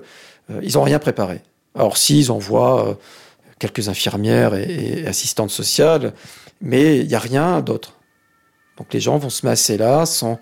[0.58, 1.39] euh, n'ont rien préparé.
[1.73, 2.99] Alors s'ils envoient
[3.63, 6.13] quelques infirmières et, assistantes sociales,
[6.60, 7.93] mais il n'y a rien d'autre.
[8.78, 10.38] Donc les gens vont se masser là sans,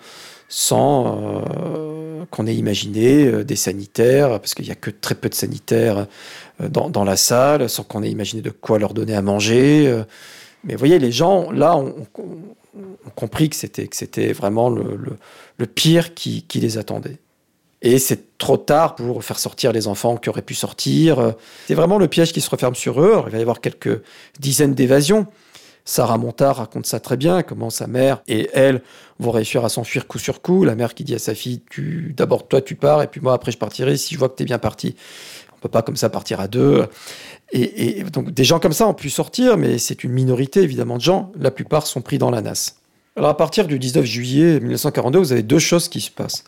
[0.48, 5.30] sans euh, qu'on ait imaginé euh, des sanitaires, parce qu'il n'y a que très peu
[5.30, 6.08] de sanitaires
[6.62, 10.04] euh, dans, la salle, sans qu'on ait imaginé de quoi leur donner à manger.
[10.64, 12.08] Mais vous voyez, les gens, là, ont,
[13.16, 17.20] compris que c'était vraiment le, pire qui, les attendait.
[17.82, 21.34] Et c'est trop tard pour faire sortir les enfants qui auraient pu sortir.
[21.67, 23.24] C'est vraiment le piège qui se referme sur eux.
[23.26, 24.02] il va y avoir quelques
[24.39, 25.28] dizaines d'évasions.
[25.86, 28.82] Sarah Montard raconte ça très bien, comment sa mère et elle
[29.20, 30.63] vont réussir à s'enfuir coup sur coup.
[30.63, 33.34] La mère qui dit à sa fille, tu, d'abord toi tu pars et puis moi
[33.34, 34.96] après je partirai si je vois que tu es bien parti.
[35.54, 36.86] On peut pas comme ça partir à deux.
[37.52, 41.02] Et, donc des gens comme ça ont pu sortir, mais c'est une minorité évidemment de
[41.02, 41.32] gens.
[41.39, 42.78] La plupart sont pris dans la nasse.
[43.15, 46.44] Alors à partir du 19 juillet 1942, vous avez deux choses qui se passent.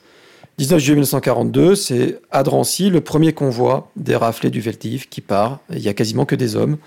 [0.60, 5.60] 19 juillet 1942, c'est à Drancy le premier convoi des raflés du Veldiv qui part.
[5.72, 6.78] Il y a quasiment que des hommes.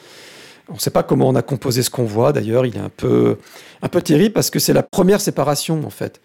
[0.68, 3.38] On ne sait pas comment on a composé ce convoi, d'ailleurs, il est un peu,
[3.82, 6.20] un peu terrible parce que c'est la première séparation, en fait.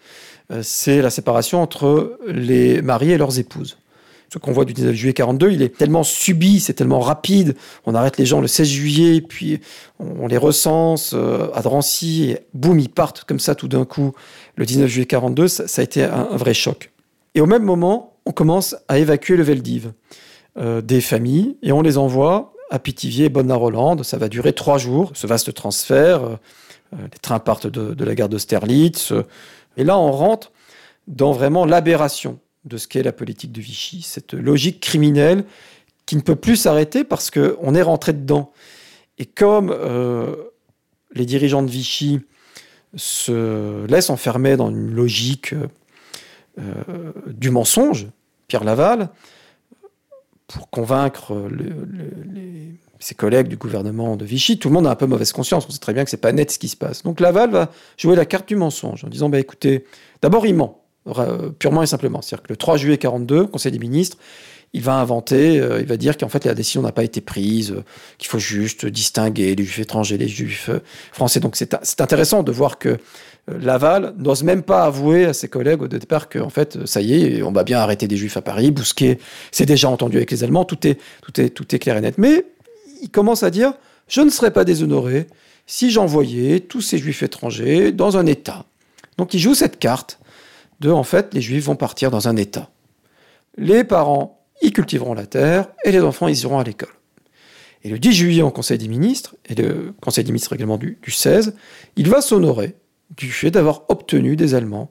[0.52, 3.76] Euh, c'est la séparation entre les mariés et leurs épouses.
[4.32, 7.54] Ce convoi du 19 juillet 42, il est tellement subi, c'est tellement rapide.
[7.84, 9.60] On arrête les gens le 16 juillet, puis
[9.98, 14.12] on les recense euh, à Drancy, et boum, ils partent comme ça tout d'un coup.
[14.56, 16.91] Le 19 juillet 42, ça, a été un, vrai choc.
[17.34, 19.92] Et au même moment, on commence à évacuer le Veldiv
[20.58, 24.02] euh, des familles, et on les envoie à Pithiviers et Bonne-la-Rolande.
[24.04, 26.24] Ça va durer trois jours, ce vaste transfert.
[26.24, 26.36] Euh,
[26.92, 29.12] les trains partent de, la gare d'Austerlitz.
[29.76, 30.52] Et là, on rentre
[31.08, 35.44] dans vraiment l'aberration de ce qu'est la politique de Vichy, cette logique criminelle
[36.06, 38.52] qui ne peut plus s'arrêter parce qu'on est rentré dedans.
[39.18, 40.34] Et comme euh,
[41.14, 42.20] les dirigeants de Vichy
[42.94, 45.66] se laissent enfermer dans une logique euh,
[47.26, 48.08] du mensonge,
[48.48, 49.10] Pierre Laval,
[50.46, 51.48] pour convaincre
[53.00, 55.66] ses collègues du gouvernement de Vichy, tout le monde a un peu mauvaise conscience.
[55.68, 57.02] On sait très bien que c'est pas net ce qui se passe.
[57.02, 59.84] Donc Laval va jouer la carte du mensonge en disant bah, écoutez,
[60.20, 60.84] d'abord il ment,
[61.58, 62.22] purement et simplement.
[62.22, 64.18] C'est-à-dire que le 3 juillet 42, Conseil des ministres,
[64.74, 67.72] il va inventer, euh, il va dire qu'en fait la décision n'a pas été prise,
[67.72, 67.84] euh,
[68.18, 70.80] qu'il faut juste distinguer les juifs étrangers, les juifs euh,
[71.12, 71.40] français.
[71.40, 72.98] Donc c'est intéressant de voir que
[73.48, 77.42] Laval n'ose même pas avouer à ses collègues au départ qu'en fait, ça y est,
[77.42, 79.18] on va bien arrêter des juifs à Paris, Bousquet
[79.50, 82.16] c'est déjà entendu avec les Allemands, tout est, tout, est, tout est clair et net.
[82.18, 82.46] Mais
[83.02, 83.74] il commence à dire,
[84.08, 85.26] je ne serais pas déshonoré
[85.66, 88.64] si j'envoyais tous ces juifs étrangers dans un État.
[89.18, 90.18] Donc il joue cette carte
[90.80, 92.70] de, en fait, les juifs vont partir dans un État.
[93.56, 96.94] Les parents ils cultiveront la terre et les enfants, iront à l'école.
[97.84, 100.98] Et le 10 juillet, en Conseil des ministres, et le Conseil des ministres également du,
[101.06, 101.54] 16,
[101.96, 102.76] il va s'honorer
[103.16, 104.90] du fait d'avoir obtenu des Allemands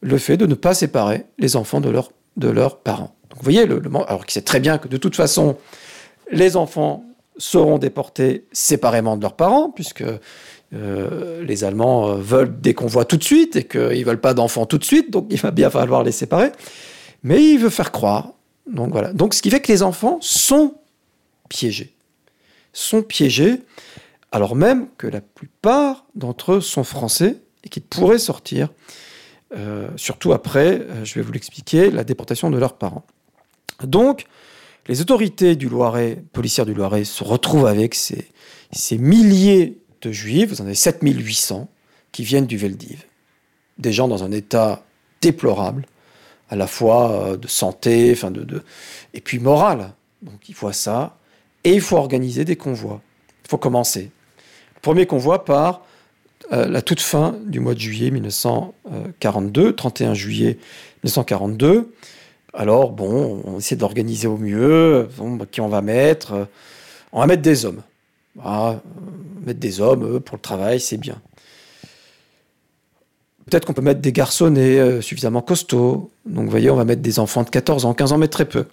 [0.00, 3.14] le fait de ne pas séparer les enfants de, leurs parents.
[3.36, 5.56] Vous voyez, le, alors qu'il sait très bien que de toute façon,
[6.30, 7.04] les enfants
[7.36, 10.04] seront déportés séparément de leurs parents, puisque
[10.74, 14.34] euh, les Allemands euh, veulent des convois tout de suite et qu'ils ne veulent pas
[14.34, 16.50] d'enfants tout de suite, donc il va bien falloir les séparer.
[17.22, 18.32] Mais il veut faire croire
[18.66, 19.12] donc voilà.
[19.12, 20.74] Donc ce qui fait que les enfants sont
[21.48, 21.94] piégés.
[22.72, 23.60] Sont piégés,
[24.30, 28.70] alors même que la plupart d'entre eux sont français et qu'ils pourraient sortir,
[29.54, 33.04] euh, surtout après, euh, je vais vous l'expliquer, la déportation de leurs parents.
[33.84, 34.24] Donc,
[34.88, 38.28] les autorités du Loiret, policières du Loiret, se retrouvent avec ces,
[38.72, 41.68] ces milliers de juifs, vous en avez 7800,
[42.10, 43.04] qui viennent du Veldiv.
[43.78, 44.84] Des gens dans un état
[45.20, 45.86] déplorable,
[46.52, 48.62] à la fois euh, de santé, enfin de,
[49.14, 49.94] et puis morale.
[50.20, 51.16] Donc il faut ça,
[51.64, 53.00] et il faut organiser des convois.
[53.44, 54.10] Il faut commencer.
[54.82, 55.82] Premier convoi part
[56.52, 60.58] euh, la toute fin du mois de juillet 1942, 31 juillet
[61.04, 61.90] 1942.
[62.52, 65.08] Alors bon, on essaie d'organiser au mieux.
[65.18, 66.48] Bah, qui on va mettre?
[67.12, 67.80] On va mettre des hommes.
[68.44, 68.76] Ah,
[69.46, 71.16] mettre des hommes pour le travail, c'est bien.
[73.52, 76.10] Peut-être qu'on peut mettre des garçonnets euh, suffisamment costauds.
[76.24, 78.46] Donc, vous voyez, on va mettre des enfants de 14 ans, 15 ans, mais très
[78.46, 78.60] peu.
[78.60, 78.70] Donc,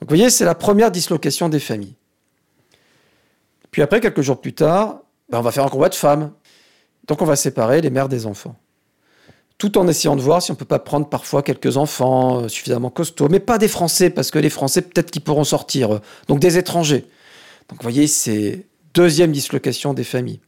[0.00, 1.94] vous voyez, c'est la première dislocation des familles.
[3.70, 6.32] Puis après, quelques jours plus tard, ben, on va faire un convoi de femmes.
[7.06, 8.56] Donc, on va séparer les mères des enfants.
[9.56, 12.48] Tout en essayant de voir si on ne peut pas prendre parfois quelques enfants euh,
[12.48, 16.00] suffisamment costauds, mais pas des Français, parce que les Français, peut-être qu'ils pourront sortir.
[16.26, 17.06] donc, des étrangers.
[17.68, 20.40] Donc, vous voyez, c'est deuxième dislocation des familles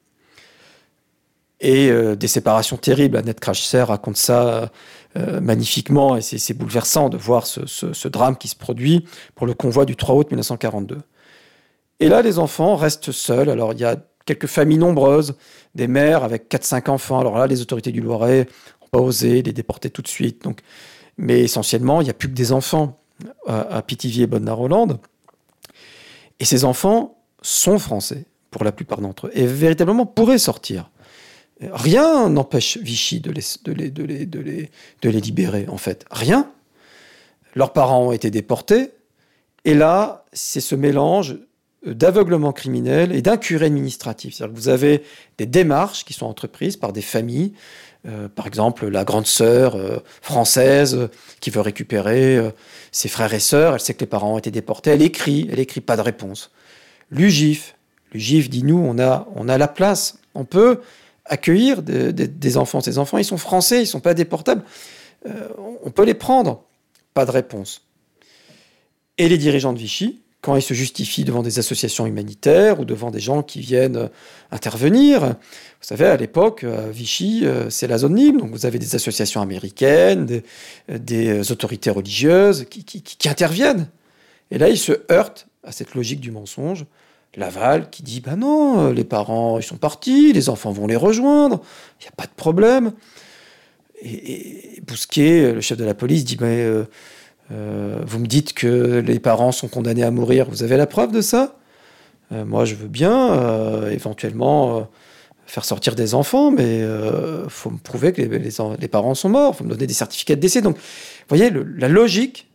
[1.61, 3.17] et euh, des séparations terribles.
[3.17, 4.71] Annette Krachser raconte ça
[5.17, 9.85] euh, magnifiquement et c'est bouleversant de voir ce, drame qui se produit pour le convoi
[9.85, 10.99] du 3 août 1942.
[12.01, 13.51] Et là, les enfants restent seuls.
[13.51, 15.35] Alors, il y a quelques familles nombreuses,
[15.75, 17.19] des mères avec 4-5 enfants.
[17.21, 18.47] Alors là, les autorités du Loiret
[18.81, 20.45] n'ont pas osé les déporter tout de suite.
[20.45, 20.61] Donc,
[21.19, 22.99] mais essentiellement, il n'y a plus que des enfants
[23.47, 24.99] à, à Pithiviers et.
[26.39, 30.91] Et ces enfants sont français, pour la plupart d'entre eux, et véritablement pourraient sortir
[31.61, 36.05] Rien n'empêche Vichy de les, de, les, de les libérer, en fait.
[36.11, 36.51] Rien.
[37.55, 38.93] Leurs parents ont été déportés.
[39.65, 41.37] Et là, c'est ce mélange
[41.85, 44.35] d'aveuglement criminel et d'incurie administrative.
[44.35, 45.03] C'est-à-dire que vous avez
[45.39, 47.53] des démarches qui sont entreprises par des familles,
[48.07, 51.09] euh, par exemple la grande sœur euh, française
[51.41, 52.51] qui veut récupérer euh,
[52.93, 55.59] ses frères et sœurs, elle sait que les parents ont été déportés, elle écrit, elle
[55.59, 56.51] écrit pas de réponse.
[57.11, 57.77] L'UGIF,
[58.13, 60.81] l'UGIF dit nous, on a, on a la place, on peut
[61.31, 62.81] accueillir des enfants.
[62.81, 64.63] Ces enfants, ils sont français, ils sont pas déportables,
[65.25, 66.65] on peut les prendre.
[67.15, 67.83] Pas de réponse.
[69.19, 73.11] Et les dirigeants de Vichy, quand ils se justifient devant des associations humanitaires ou devant
[73.11, 74.09] des gens qui viennent euh,
[74.51, 75.21] intervenir.
[75.21, 75.35] Vous
[75.83, 79.43] savez, à l'époque, euh, Vichy, euh, c'est la zone libre, donc vous avez des associations
[79.43, 80.43] américaines,
[80.89, 83.89] des, autorités religieuses qui, interviennent.
[84.51, 86.87] Et là, ils se heurtent à cette logique du mensonge.
[87.37, 91.61] Laval qui dit, ben non, les parents, ils sont partis, les enfants vont les rejoindre,
[92.01, 92.93] il n'y a pas de problème.
[94.03, 96.87] Et, Bousquet, le chef de la police, dit, ben...
[97.53, 100.47] Euh, vous me dites que les parents sont condamnés à mourir.
[100.49, 101.57] Vous avez la preuve de ça?
[102.33, 104.89] Euh, Moi, je veux bien euh, éventuellement
[105.47, 109.57] faire sortir des enfants, mais il faut me prouver que les, parents sont morts.
[109.57, 110.63] Faut me donner des certificats de décès.
[110.63, 112.49] Donc, vous voyez, la logique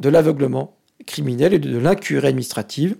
[0.00, 2.96] de l'aveuglement criminel et de, l'incurie administrative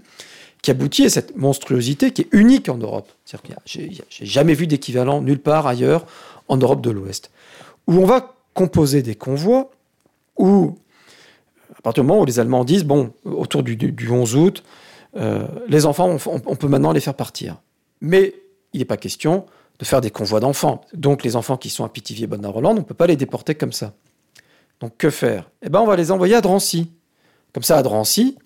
[0.63, 3.11] qui aboutit à cette monstruosité qui est unique en Europe.
[3.65, 6.07] J'ai jamais vu d'équivalent nulle part ailleurs
[6.49, 7.31] en Europe de l'Ouest,
[7.87, 9.71] où on va composer des convois
[10.37, 10.77] où
[11.81, 14.63] à partir du moment où les Allemands disent, bon, autour du, 11 août,
[15.17, 17.57] euh, les enfants, on, peut maintenant les faire partir.
[18.03, 18.35] Mais
[18.75, 19.47] il n'est pas question
[19.79, 20.83] de faire des convois d'enfants.
[20.93, 23.55] Donc les enfants qui sont à Pithiviers, bonne Roland, on ne peut pas les déporter
[23.55, 23.95] comme ça.
[24.81, 25.51] Donc que faire?
[25.63, 26.91] Eh bien, on va les envoyer à Drancy.
[27.55, 28.37] Comme ça, à Drancy,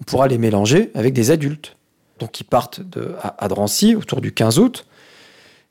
[0.00, 1.76] on pourra les mélanger avec des adultes.
[2.18, 2.80] Donc ils partent
[3.38, 4.86] à, Drancy autour du 15 août.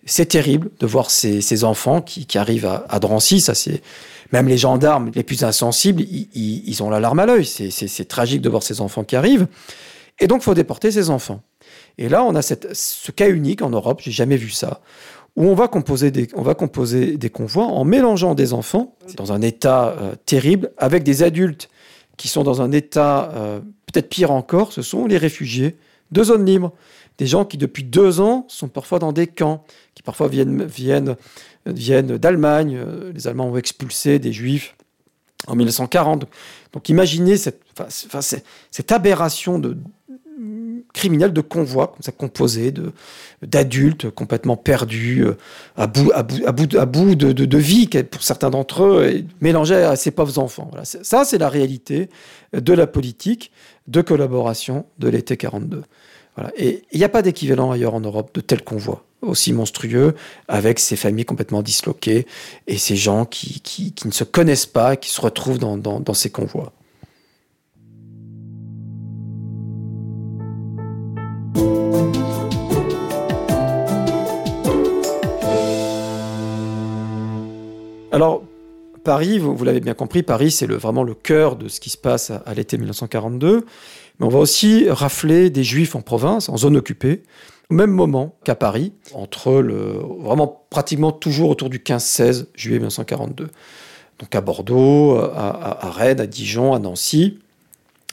[0.06, 3.42] C'est terrible de voir ces, enfants qui, arrivent à, Drancy.
[3.42, 3.82] Ça, c'est
[4.32, 7.46] même les gendarmes les plus insensibles, ils, ont la larme à l'œil.
[7.46, 9.48] C'est tragique de voir ces enfants qui arrivent.
[10.20, 11.42] Et donc, faut déporter ces enfants.
[11.98, 14.82] Et là, on a ce cas unique en Europe, j'ai jamais vu ça,
[15.36, 19.32] où on va, composer des, on va composer des convois en mélangeant des enfants dans
[19.32, 21.70] un état euh, terrible avec des adultes
[22.18, 23.60] qui sont dans un état euh,
[23.92, 25.78] peut-être pire encore, ce sont les réfugiés
[26.12, 26.74] de zones libres.
[27.18, 31.16] Des gens qui, depuis deux ans, sont parfois dans des camps, qui parfois viennent,
[31.66, 32.78] d'Allemagne.
[32.78, 34.76] Euh, les Allemands ont expulsé des Juifs
[35.48, 36.26] en 1940.
[36.74, 39.78] Donc imaginez cette aberration de,
[40.94, 42.74] criminelle de convoi, comme ça composé
[43.42, 45.38] d'adultes complètement perdus, euh,
[45.78, 49.76] à bout, à bout, à bout, de, de, vie pour certains d'entre eux, et mélangés
[49.76, 50.68] à ces pauvres enfants.
[50.72, 50.86] Voilà.
[50.86, 52.10] Ça, c'est la réalité
[52.54, 53.52] de la politique
[53.88, 55.84] de collaboration de l'été 42.
[56.36, 56.52] Voilà.
[56.58, 60.16] Et il n'y a pas d'équivalent ailleurs en Europe de tels convois aussi monstrueux,
[60.48, 62.26] avec ces familles complètement disloquées
[62.68, 66.30] et ces gens qui, qui, ne se connaissent pas, qui se retrouvent dans, dans, ces
[66.30, 66.72] convois.
[78.12, 78.44] Alors,
[79.04, 82.32] Paris, vous, l'avez bien compris, Paris, c'est vraiment le cœur de ce qui se passe
[82.32, 83.66] à l'été 1942.
[84.20, 87.24] Mais on va aussi rafler des juifs en province, en zone occupée,
[87.70, 93.48] au même moment qu'à Paris, entre le, vraiment pratiquement toujours autour du 15-16 juillet 1942.
[94.20, 97.40] Donc à Bordeaux, à, Rennes, à Dijon, à Nancy.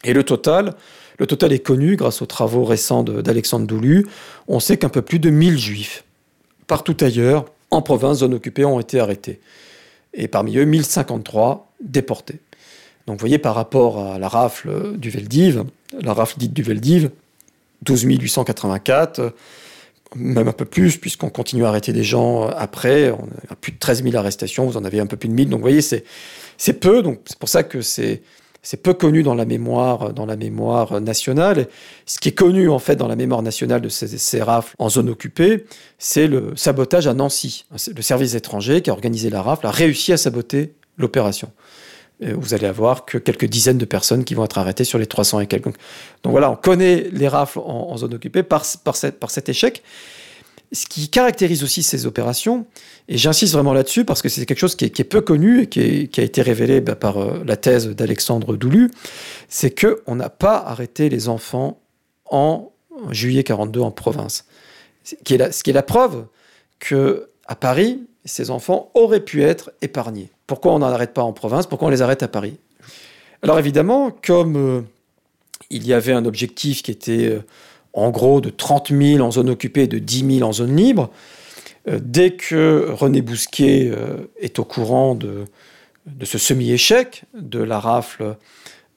[0.04, 0.74] Et le total,
[1.18, 4.07] le total est connu grâce aux travaux récents d'Alexandre Doulu.
[4.48, 6.05] On sait qu'un peu plus de 1000 juifs,
[6.66, 9.40] partout ailleurs, en province, zone occupée, ont été arrêtés.
[10.14, 12.38] Et parmi eux, 1053 déportés.
[13.07, 15.64] Donc vous voyez, par rapport à la rafle du Veldiv,
[16.00, 17.11] la rafle dite du Veldiv,
[17.83, 19.33] 12 884,
[20.14, 23.11] même un peu plus, puisqu'on continue à arrêter des gens après.
[23.11, 25.50] On a plus de 13 000 arrestations, vous en avez un peu plus de 1000.
[25.50, 27.02] Donc vous voyez, c'est peu.
[27.02, 28.22] Donc c'est pour ça que c'est
[28.66, 31.68] c'est peu connu dans la mémoire, dans la mémoire nationale.
[32.05, 35.09] Ce qui est connu en fait dans la mémoire nationale de ces, rafles en zone
[35.09, 35.66] occupée,
[35.98, 37.64] c'est le sabotage à Nancy.
[37.94, 41.52] Le service étranger qui a organisé la rafle a réussi à saboter l'opération.
[42.24, 45.07] Euh, vous allez avoir que quelques dizaines de personnes qui vont être arrêtées sur les
[45.07, 45.66] 300 et quelques.
[45.66, 45.76] Donc,
[46.24, 49.85] voilà, on connaît les rafles en, zone occupée par, par cet échec.
[50.72, 52.66] Ce qui caractérise aussi ces opérations,
[53.09, 56.20] et j'insiste vraiment là-dessus parce que c'est quelque chose qui est, peu connu et qui,
[56.20, 58.91] a été révélé bah, par euh, la thèse d'Alexandre Doulu,
[59.49, 61.80] c'est qu'on n'a pas arrêté les enfants
[62.30, 62.72] en
[63.11, 64.47] juillet 42 en province.
[65.05, 66.26] Ce qui est la, preuve
[66.80, 70.30] que à Paris, ces enfants auraient pu être épargnés.
[70.47, 71.66] Pourquoi on n'en arrête pas en province?
[71.66, 72.59] Pourquoi on les arrête à Paris?
[73.43, 74.82] Alors évidemment, comme euh,
[75.70, 77.45] il y avait un objectif qui était euh,
[77.97, 81.11] en gros de 30 000 en zone occupée et de 10 000 en zone libre,
[81.90, 83.92] dès que René Bousquet
[84.40, 85.44] est au courant de,
[86.07, 88.36] de ce semi-échec de la rafle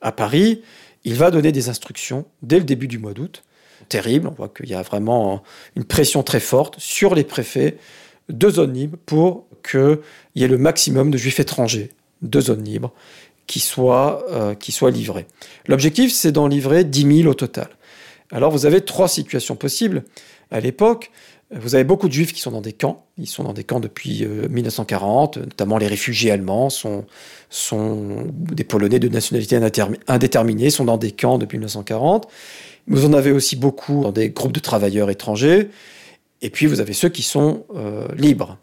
[0.02, 0.62] à Paris,
[1.04, 3.44] il va donner des instructions dès le début du mois d'août.
[3.88, 5.42] Terrible, on voit qu'il y a vraiment
[5.76, 7.78] une pression très forte sur les préfets
[8.30, 10.00] de zones libres pour qu'il
[10.36, 11.92] y ait le maximum de juifs étrangers
[12.22, 12.92] de zones libres
[13.48, 15.26] qui soient, euh, qui soient livrés.
[15.68, 17.70] L'objectif, c'est d'en livrer 10 000 au total.
[18.32, 20.04] Alors vous avez trois situations possibles.
[20.52, 21.12] À l'époque,
[21.52, 23.08] vous avez beaucoup de juifs qui sont dans des camps.
[23.18, 27.06] Ils sont dans des camps depuis 1940, euh, notamment les réfugiés allemands sont,
[28.32, 29.60] des Polonais de nationalité
[30.08, 32.28] indéterminée, sont dans des camps depuis 1940.
[32.88, 35.70] Vous en avez aussi beaucoup dans des groupes de travailleurs étrangers.
[36.42, 38.58] Et puis vous avez ceux qui sont euh, libres.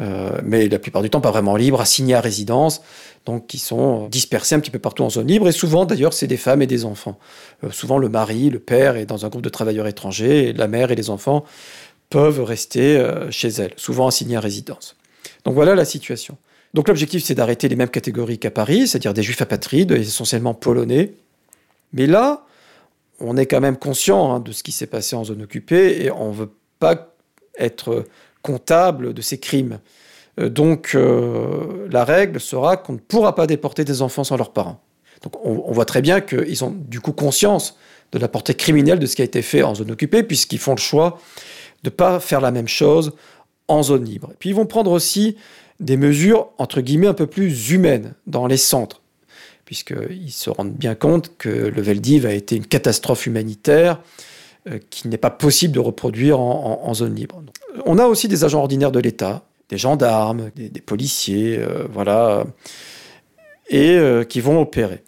[0.00, 2.82] Euh, mais la plupart du temps pas vraiment libres, assignés à résidence,
[3.26, 5.48] donc qui sont dispersés un petit peu partout en zone libre.
[5.48, 7.18] Et souvent, d'ailleurs, c'est des femmes et des enfants.
[7.70, 10.90] souvent, le mari, le père est dans un groupe de travailleurs étrangers, et la mère
[10.90, 11.44] et les enfants
[12.12, 14.96] peuvent rester euh, chez elles, souvent assignées à résidence.
[15.44, 16.36] Donc voilà la situation.
[16.74, 21.14] Donc l'objectif, c'est d'arrêter les mêmes catégories qu'à Paris, c'est-à-dire des juifs apatrides, essentiellement polonais.
[21.94, 22.44] Mais là,
[23.18, 26.10] on est quand même conscient hein, de ce qui s'est passé en zone occupée et
[26.10, 27.14] on ne veut pas
[27.58, 28.04] être
[28.42, 29.78] comptable de ces crimes.
[30.40, 34.52] Euh, donc euh, la règle sera qu'on ne pourra pas déporter des enfants sans leurs
[34.52, 34.80] parents.
[35.22, 37.76] Donc on, on voit très bien qu'ils ont du coup conscience
[38.12, 40.74] de la portée criminelle de ce qui a été fait en zone occupée, puisqu'ils font
[40.74, 41.18] le choix
[41.82, 43.12] de ne pas faire la même chose
[43.68, 44.32] en zone libre.
[44.38, 45.36] puis ils vont prendre aussi
[45.80, 49.02] des mesures, entre guillemets, un peu plus humaines dans les centres,
[49.64, 54.00] puisqu'ils se rendent bien compte que le Veldiv a été une catastrophe humanitaire
[54.90, 57.42] qu'il n'est pas possible de reproduire en, zone libre.
[57.84, 62.44] On a aussi des agents ordinaires de l'État, des gendarmes, des, policiers, euh, voilà,
[63.68, 65.02] et euh, qui vont opérer.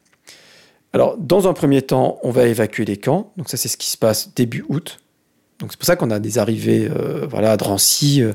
[0.93, 3.33] Alors, dans un premier temps, on va évacuer les camps.
[3.37, 5.01] Donc ça, c'est ce qui se passe début août.
[5.59, 8.33] Donc c'est pour ça qu'on a des arrivées euh, à Drancy euh,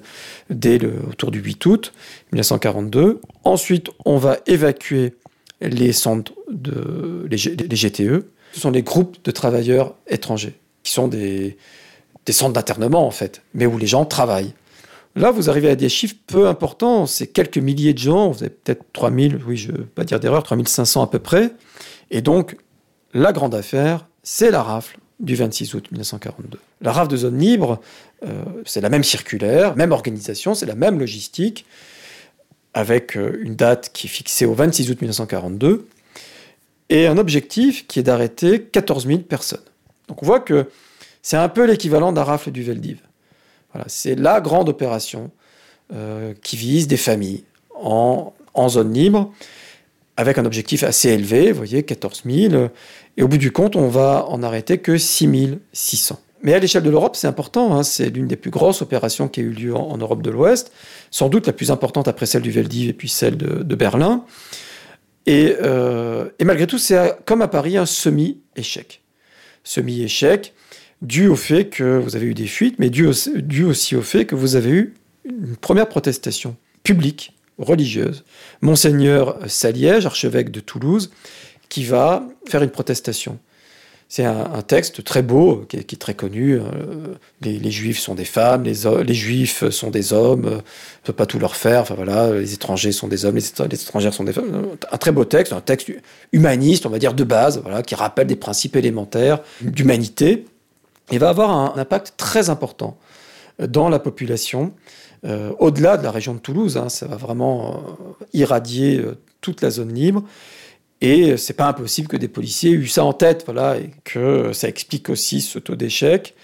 [0.49, 1.93] dès le, autour du 8 août
[2.31, 3.21] 1942.
[3.43, 5.15] Ensuite, on va évacuer
[5.61, 8.25] les centres de les, GTE.
[8.53, 11.57] Ce sont les groupes de travailleurs étrangers, qui sont des,
[12.29, 14.53] centres d'internement en fait, mais où les gens travaillent.
[15.15, 18.51] Là, vous arrivez à des chiffres peu importants, c'est quelques milliers de gens, vous avez
[18.51, 21.51] peut-être 3000, oui, je ne veux pas dire d'erreur, 3500 à peu près.
[22.11, 22.55] Et donc,
[23.13, 26.59] la grande affaire, c'est la rafle du 26 août 1942.
[26.81, 27.81] La RAF de zone libre,
[28.25, 31.65] euh, c'est la même circulaire, même organisation, c'est la même logistique,
[32.73, 35.87] avec euh, une date qui est fixée au 26 août 1942,
[36.89, 39.59] et un objectif qui est d'arrêter 14 000 personnes.
[40.09, 40.65] Donc on voit que
[41.21, 42.99] c'est un peu l'équivalent d'un rafle du Veldiv.
[43.73, 45.31] Voilà, c'est la grande opération
[45.93, 47.43] euh, qui vise des familles
[47.75, 48.33] en,
[48.67, 49.31] zone libre,
[50.17, 52.69] avec un objectif assez élevé, vous voyez, 14 000,
[53.15, 56.19] et au bout du compte, on va en arrêter que 6600.
[56.41, 57.75] Mais à l'échelle de l'Europe, c'est important.
[57.75, 57.83] Hein.
[57.83, 60.71] c'est l'une des plus grosses opérations qui a eu lieu en, Europe de l'Ouest,
[61.11, 64.25] sans doute la plus importante après celle du Veldiv et puis celle de, Berlin.
[65.27, 69.01] Euh, et, malgré tout, c'est comme à Paris un semi-échec.
[69.63, 70.53] Semi-échec
[71.01, 74.35] dû au fait que vous avez eu des fuites, mais dû, aussi au fait que
[74.35, 74.93] vous avez eu
[75.25, 78.23] une première protestation publique, religieuse.
[78.61, 81.11] Monseigneur Saliège, archevêque de Toulouse,
[81.69, 83.39] qui va faire une protestation.
[84.11, 86.55] C'est un, texte très beau, qui est, très connu.
[86.55, 86.63] Euh,
[87.41, 90.61] les, juifs sont des femmes, les, juifs sont des hommes, on ne
[91.03, 91.81] peut pas tout leur faire.
[91.81, 94.69] Enfin voilà, les étrangers sont des hommes, les, étrangères sont des femmes.
[94.91, 95.91] Un très beau texte, un texte
[96.31, 100.47] humaniste, on va dire de base, voilà, qui rappelle des principes élémentaires d'humanité,
[101.11, 102.97] et va avoir un, impact très important
[103.59, 104.73] dans la population.
[105.23, 109.05] Euh, au-delà de la région de Toulouse, hein, ça va vraiment euh, irradier
[109.39, 110.23] toute la zone libre.
[111.01, 114.51] Et c'est pas impossible que des policiers aient eu ça en tête, voilà, et que
[114.51, 116.35] ça explique aussi ce taux d'échec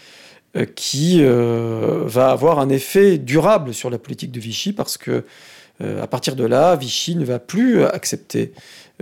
[0.55, 5.25] euh, qui euh, va avoir un effet durable sur la politique de Vichy parce que
[5.81, 8.53] euh, à partir de là, Vichy ne va plus accepter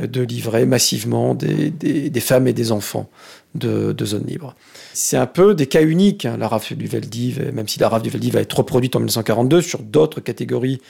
[0.02, 3.08] de livrer massivement des, des, femmes et des enfants
[3.54, 4.56] de, de zones libres.
[4.94, 8.02] C'est un peu des cas uniques, hein, la rafle du Veldiv, même si la rafle
[8.02, 10.82] du Veldiv va être reproduite en 1942 sur d'autres catégories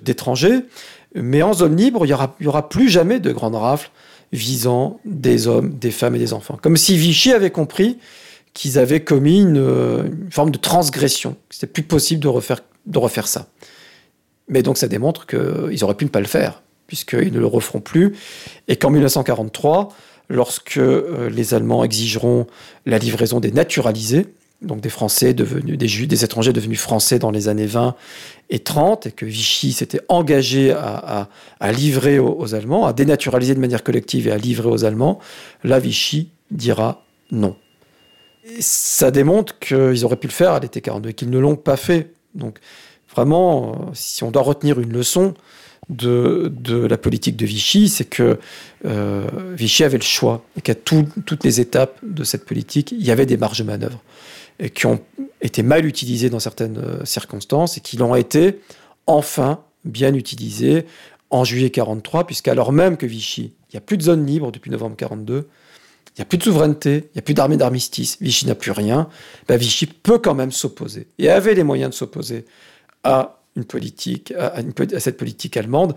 [0.00, 0.60] d'étrangers.
[1.14, 3.90] Mais en zone libre, il n'y aura, aura plus jamais de grandes rafles
[4.32, 6.58] visant des hommes, des femmes et des enfants.
[6.60, 7.98] Comme si Vichy avait compris
[8.56, 11.36] qu'ils avaient commis une, forme de transgression.
[11.50, 13.48] C'était plus possible de refaire, de refaire ça.
[14.48, 17.80] Mais donc ça démontre qu'ils auraient pu ne pas le faire, puisqu'ils ne le referont
[17.80, 18.16] plus.
[18.68, 19.90] Et qu'en 1943,
[20.30, 22.46] lorsque euh, les Allemands exigeront
[22.86, 24.26] la livraison des naturalisés,
[24.62, 27.94] donc des Français devenus, des, des étrangers devenus français dans les années 20
[28.48, 31.28] et 30, et que Vichy s'était engagé à,
[31.72, 35.18] livrer aux, Allemands, à dénaturaliser de manière collective et à livrer aux Allemands,
[35.64, 37.56] là Vichy dira non.
[38.60, 41.76] ça démontre qu'ils auraient pu le faire à l'été 42 et qu'ils ne l'ont pas
[41.76, 42.12] fait.
[42.34, 42.58] Donc
[43.14, 45.34] vraiment, si on doit retenir une leçon
[45.88, 46.52] de,
[46.88, 48.38] la politique de Vichy, c'est que
[48.84, 53.26] Vichy avait le choix et qu'à toutes les étapes de cette politique, il y avait
[53.26, 54.35] des marges de manœuvre et
[54.74, 55.00] qui ont
[55.40, 58.60] été mal utilisées dans certaines circonstances et qui l'ont été
[59.06, 60.86] enfin bien utilisées
[61.30, 64.70] en juillet 43, puisqu'alors même que Vichy, il n'y a plus de zone libre depuis
[64.70, 65.48] novembre 42,
[66.16, 68.70] il n'y a plus de souveraineté, il n'y a plus d'armée d'armistice, Vichy n'a plus
[68.70, 69.08] rien,
[69.48, 72.44] ben Vichy peut quand même s'opposer, et avait les moyens de s'opposer
[73.04, 74.60] à une politique, à,
[75.00, 75.94] cette politique allemande.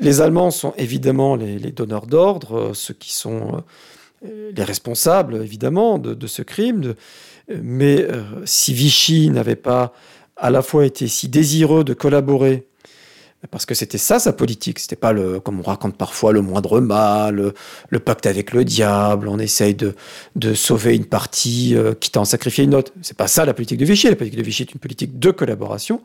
[0.00, 3.62] Les Allemands sont évidemment les, donneurs d'ordre, euh, ceux qui sont
[4.24, 6.94] euh, les responsables, évidemment, de, ce crime.
[7.62, 9.92] Mais euh, si Vichy n'avait pas
[10.36, 12.68] à la fois été si désireux de collaborer
[13.50, 14.78] parce que c'était ça sa politique.
[14.80, 17.52] C'était pas le, comme on raconte parfois, le moindre mal,
[17.88, 19.28] le, pacte avec le diable.
[19.28, 19.94] On essaye de,
[20.34, 22.92] de sauver une partie, euh, quitte à en sacrifier une autre.
[23.02, 24.08] C'est pas ça la politique de Vichy.
[24.08, 26.02] La politique de Vichy est une politique de collaboration,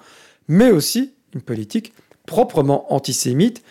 [0.48, 1.94] mais aussi une politique
[2.28, 3.64] proprement antisémite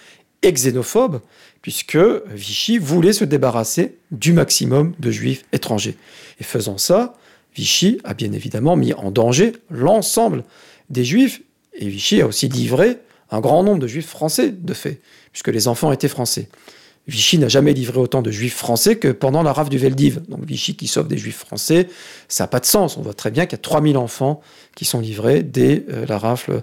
[0.42, 1.20] et xénophobe,
[1.62, 5.96] puisque Vichy voulait se débarrasser du maximum de juifs étrangers.
[6.40, 7.14] Et faisant ça,
[7.54, 10.44] Vichy a bien évidemment mis en danger l'ensemble
[10.90, 11.42] des juifs,
[11.74, 12.98] et Vichy a aussi livré
[13.30, 15.00] un grand nombre de juifs français, de fait,
[15.32, 16.48] puisque les enfants étaient français.
[17.08, 20.20] Vichy n'a jamais livré autant de juifs français que pendant la rafle du Veldiv.
[20.28, 21.88] Donc Vichy qui sauve des juifs français,
[22.28, 22.96] ça n'a pas de sens.
[22.96, 24.40] On voit très bien qu'il y a 3000 enfants
[24.76, 26.62] qui sont livrés dès euh, la rafle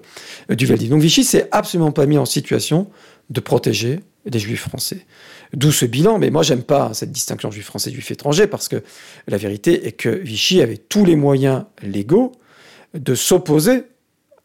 [0.49, 0.89] euh, du Veldiv.
[0.89, 2.89] Donc Vichy s'est absolument pas mis en situation
[3.29, 5.05] de protéger des juifs français.
[5.53, 8.83] D'où ce bilan, mais moi j'aime pas cette distinction juif français, juif étranger, parce que
[9.27, 12.33] la vérité est que Vichy avait tous les moyens légaux
[12.93, 13.83] de s'opposer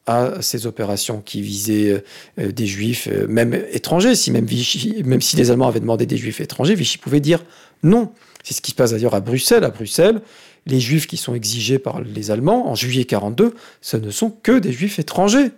[0.06, 2.02] à ces opérations qui visaient
[2.38, 4.14] euh, des juifs, euh, même étrangers.
[4.14, 7.44] Si même, Vichy, même si les Allemands avaient demandé des juifs étrangers, Vichy pouvait dire
[7.82, 8.12] non.
[8.42, 9.64] C'est ce qui se passe d'ailleurs à Bruxelles.
[9.64, 10.20] À Bruxelles,
[10.66, 14.58] les juifs qui sont exigés par les Allemands en juillet 42, ce ne sont que
[14.58, 15.50] des juifs étrangers.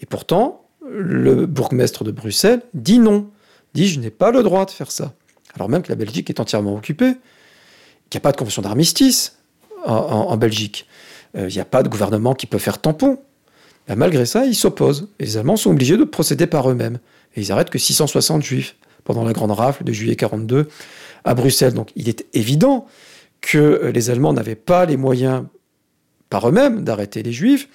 [0.00, 3.30] Et pourtant, le bourgmestre de Bruxelles dit non,
[3.74, 5.14] dit je n'ai pas le droit de faire ça.
[5.54, 7.14] Alors même que la Belgique est entièrement occupée,
[8.10, 9.38] qu'il n'y a pas de convention d'armistice
[9.84, 10.86] en, Belgique,
[11.36, 13.18] euh, il n'y a pas de gouvernement qui peut faire tampon.
[13.88, 15.08] Bah, malgré ça, ils s'opposent.
[15.18, 16.98] Et les Allemands sont obligés de procéder par eux-mêmes.
[17.34, 20.68] Et ils arrêtent que 660 juifs pendant la grande rafle de juillet 42
[21.24, 21.74] à Bruxelles.
[21.74, 22.86] Donc il est évident
[23.40, 25.44] que euh, les Allemands n'avaient pas les moyens
[26.30, 27.68] par eux-mêmes d'arrêter les juifs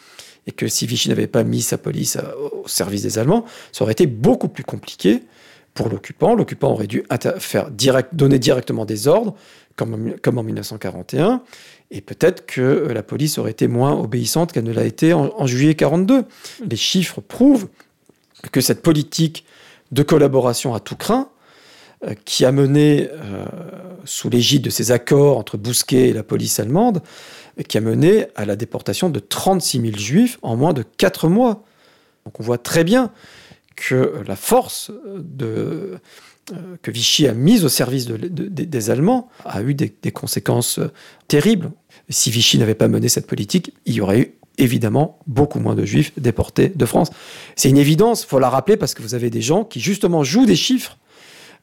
[0.47, 2.31] et que si Vichy n'avait pas mis sa police euh,
[2.63, 5.23] au service des Allemands, ça aurait été beaucoup plus compliqué
[5.77, 6.33] pour l'occupant.
[6.33, 7.03] L'occupant aurait dû
[7.37, 7.69] faire
[8.11, 9.35] donner directement des ordres,
[9.75, 11.43] comme, en 1941,
[11.91, 15.45] et peut-être que euh, la police aurait été moins obéissante qu'elle ne l'a été en,
[15.45, 16.25] juillet 42.
[16.67, 17.67] Les chiffres prouvent
[18.51, 19.45] que cette politique
[19.91, 21.29] de collaboration à tout craint,
[22.05, 23.45] euh, qui a mené, euh,
[24.03, 27.03] sous l'égide de ces accords entre Bousquet et la police allemande,
[27.67, 31.63] qui a mené à la déportation de 36 000 juifs en moins de 4 mois.
[32.25, 33.11] Donc on voit très bien
[33.77, 35.99] que la force de,
[36.51, 40.91] euh, que Vichy a mise au service des Allemands a eu des, conséquences euh,
[41.27, 41.71] terribles.
[42.09, 45.85] Si Vichy n'avait pas mené cette politique, il y aurait eu évidemment beaucoup moins de
[45.85, 47.09] juifs déportés de France.
[47.55, 50.23] C'est une évidence, il faut la rappeler parce que vous avez des gens qui justement
[50.23, 50.97] jouent des chiffres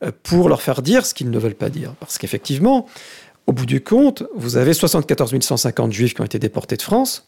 [0.03, 1.95] euh, pour leur faire dire ce qu'ils ne veulent pas dire.
[1.99, 2.87] Parce qu'effectivement,
[3.47, 7.27] au bout du compte, vous avez 74 150 juifs qui ont été déportés de France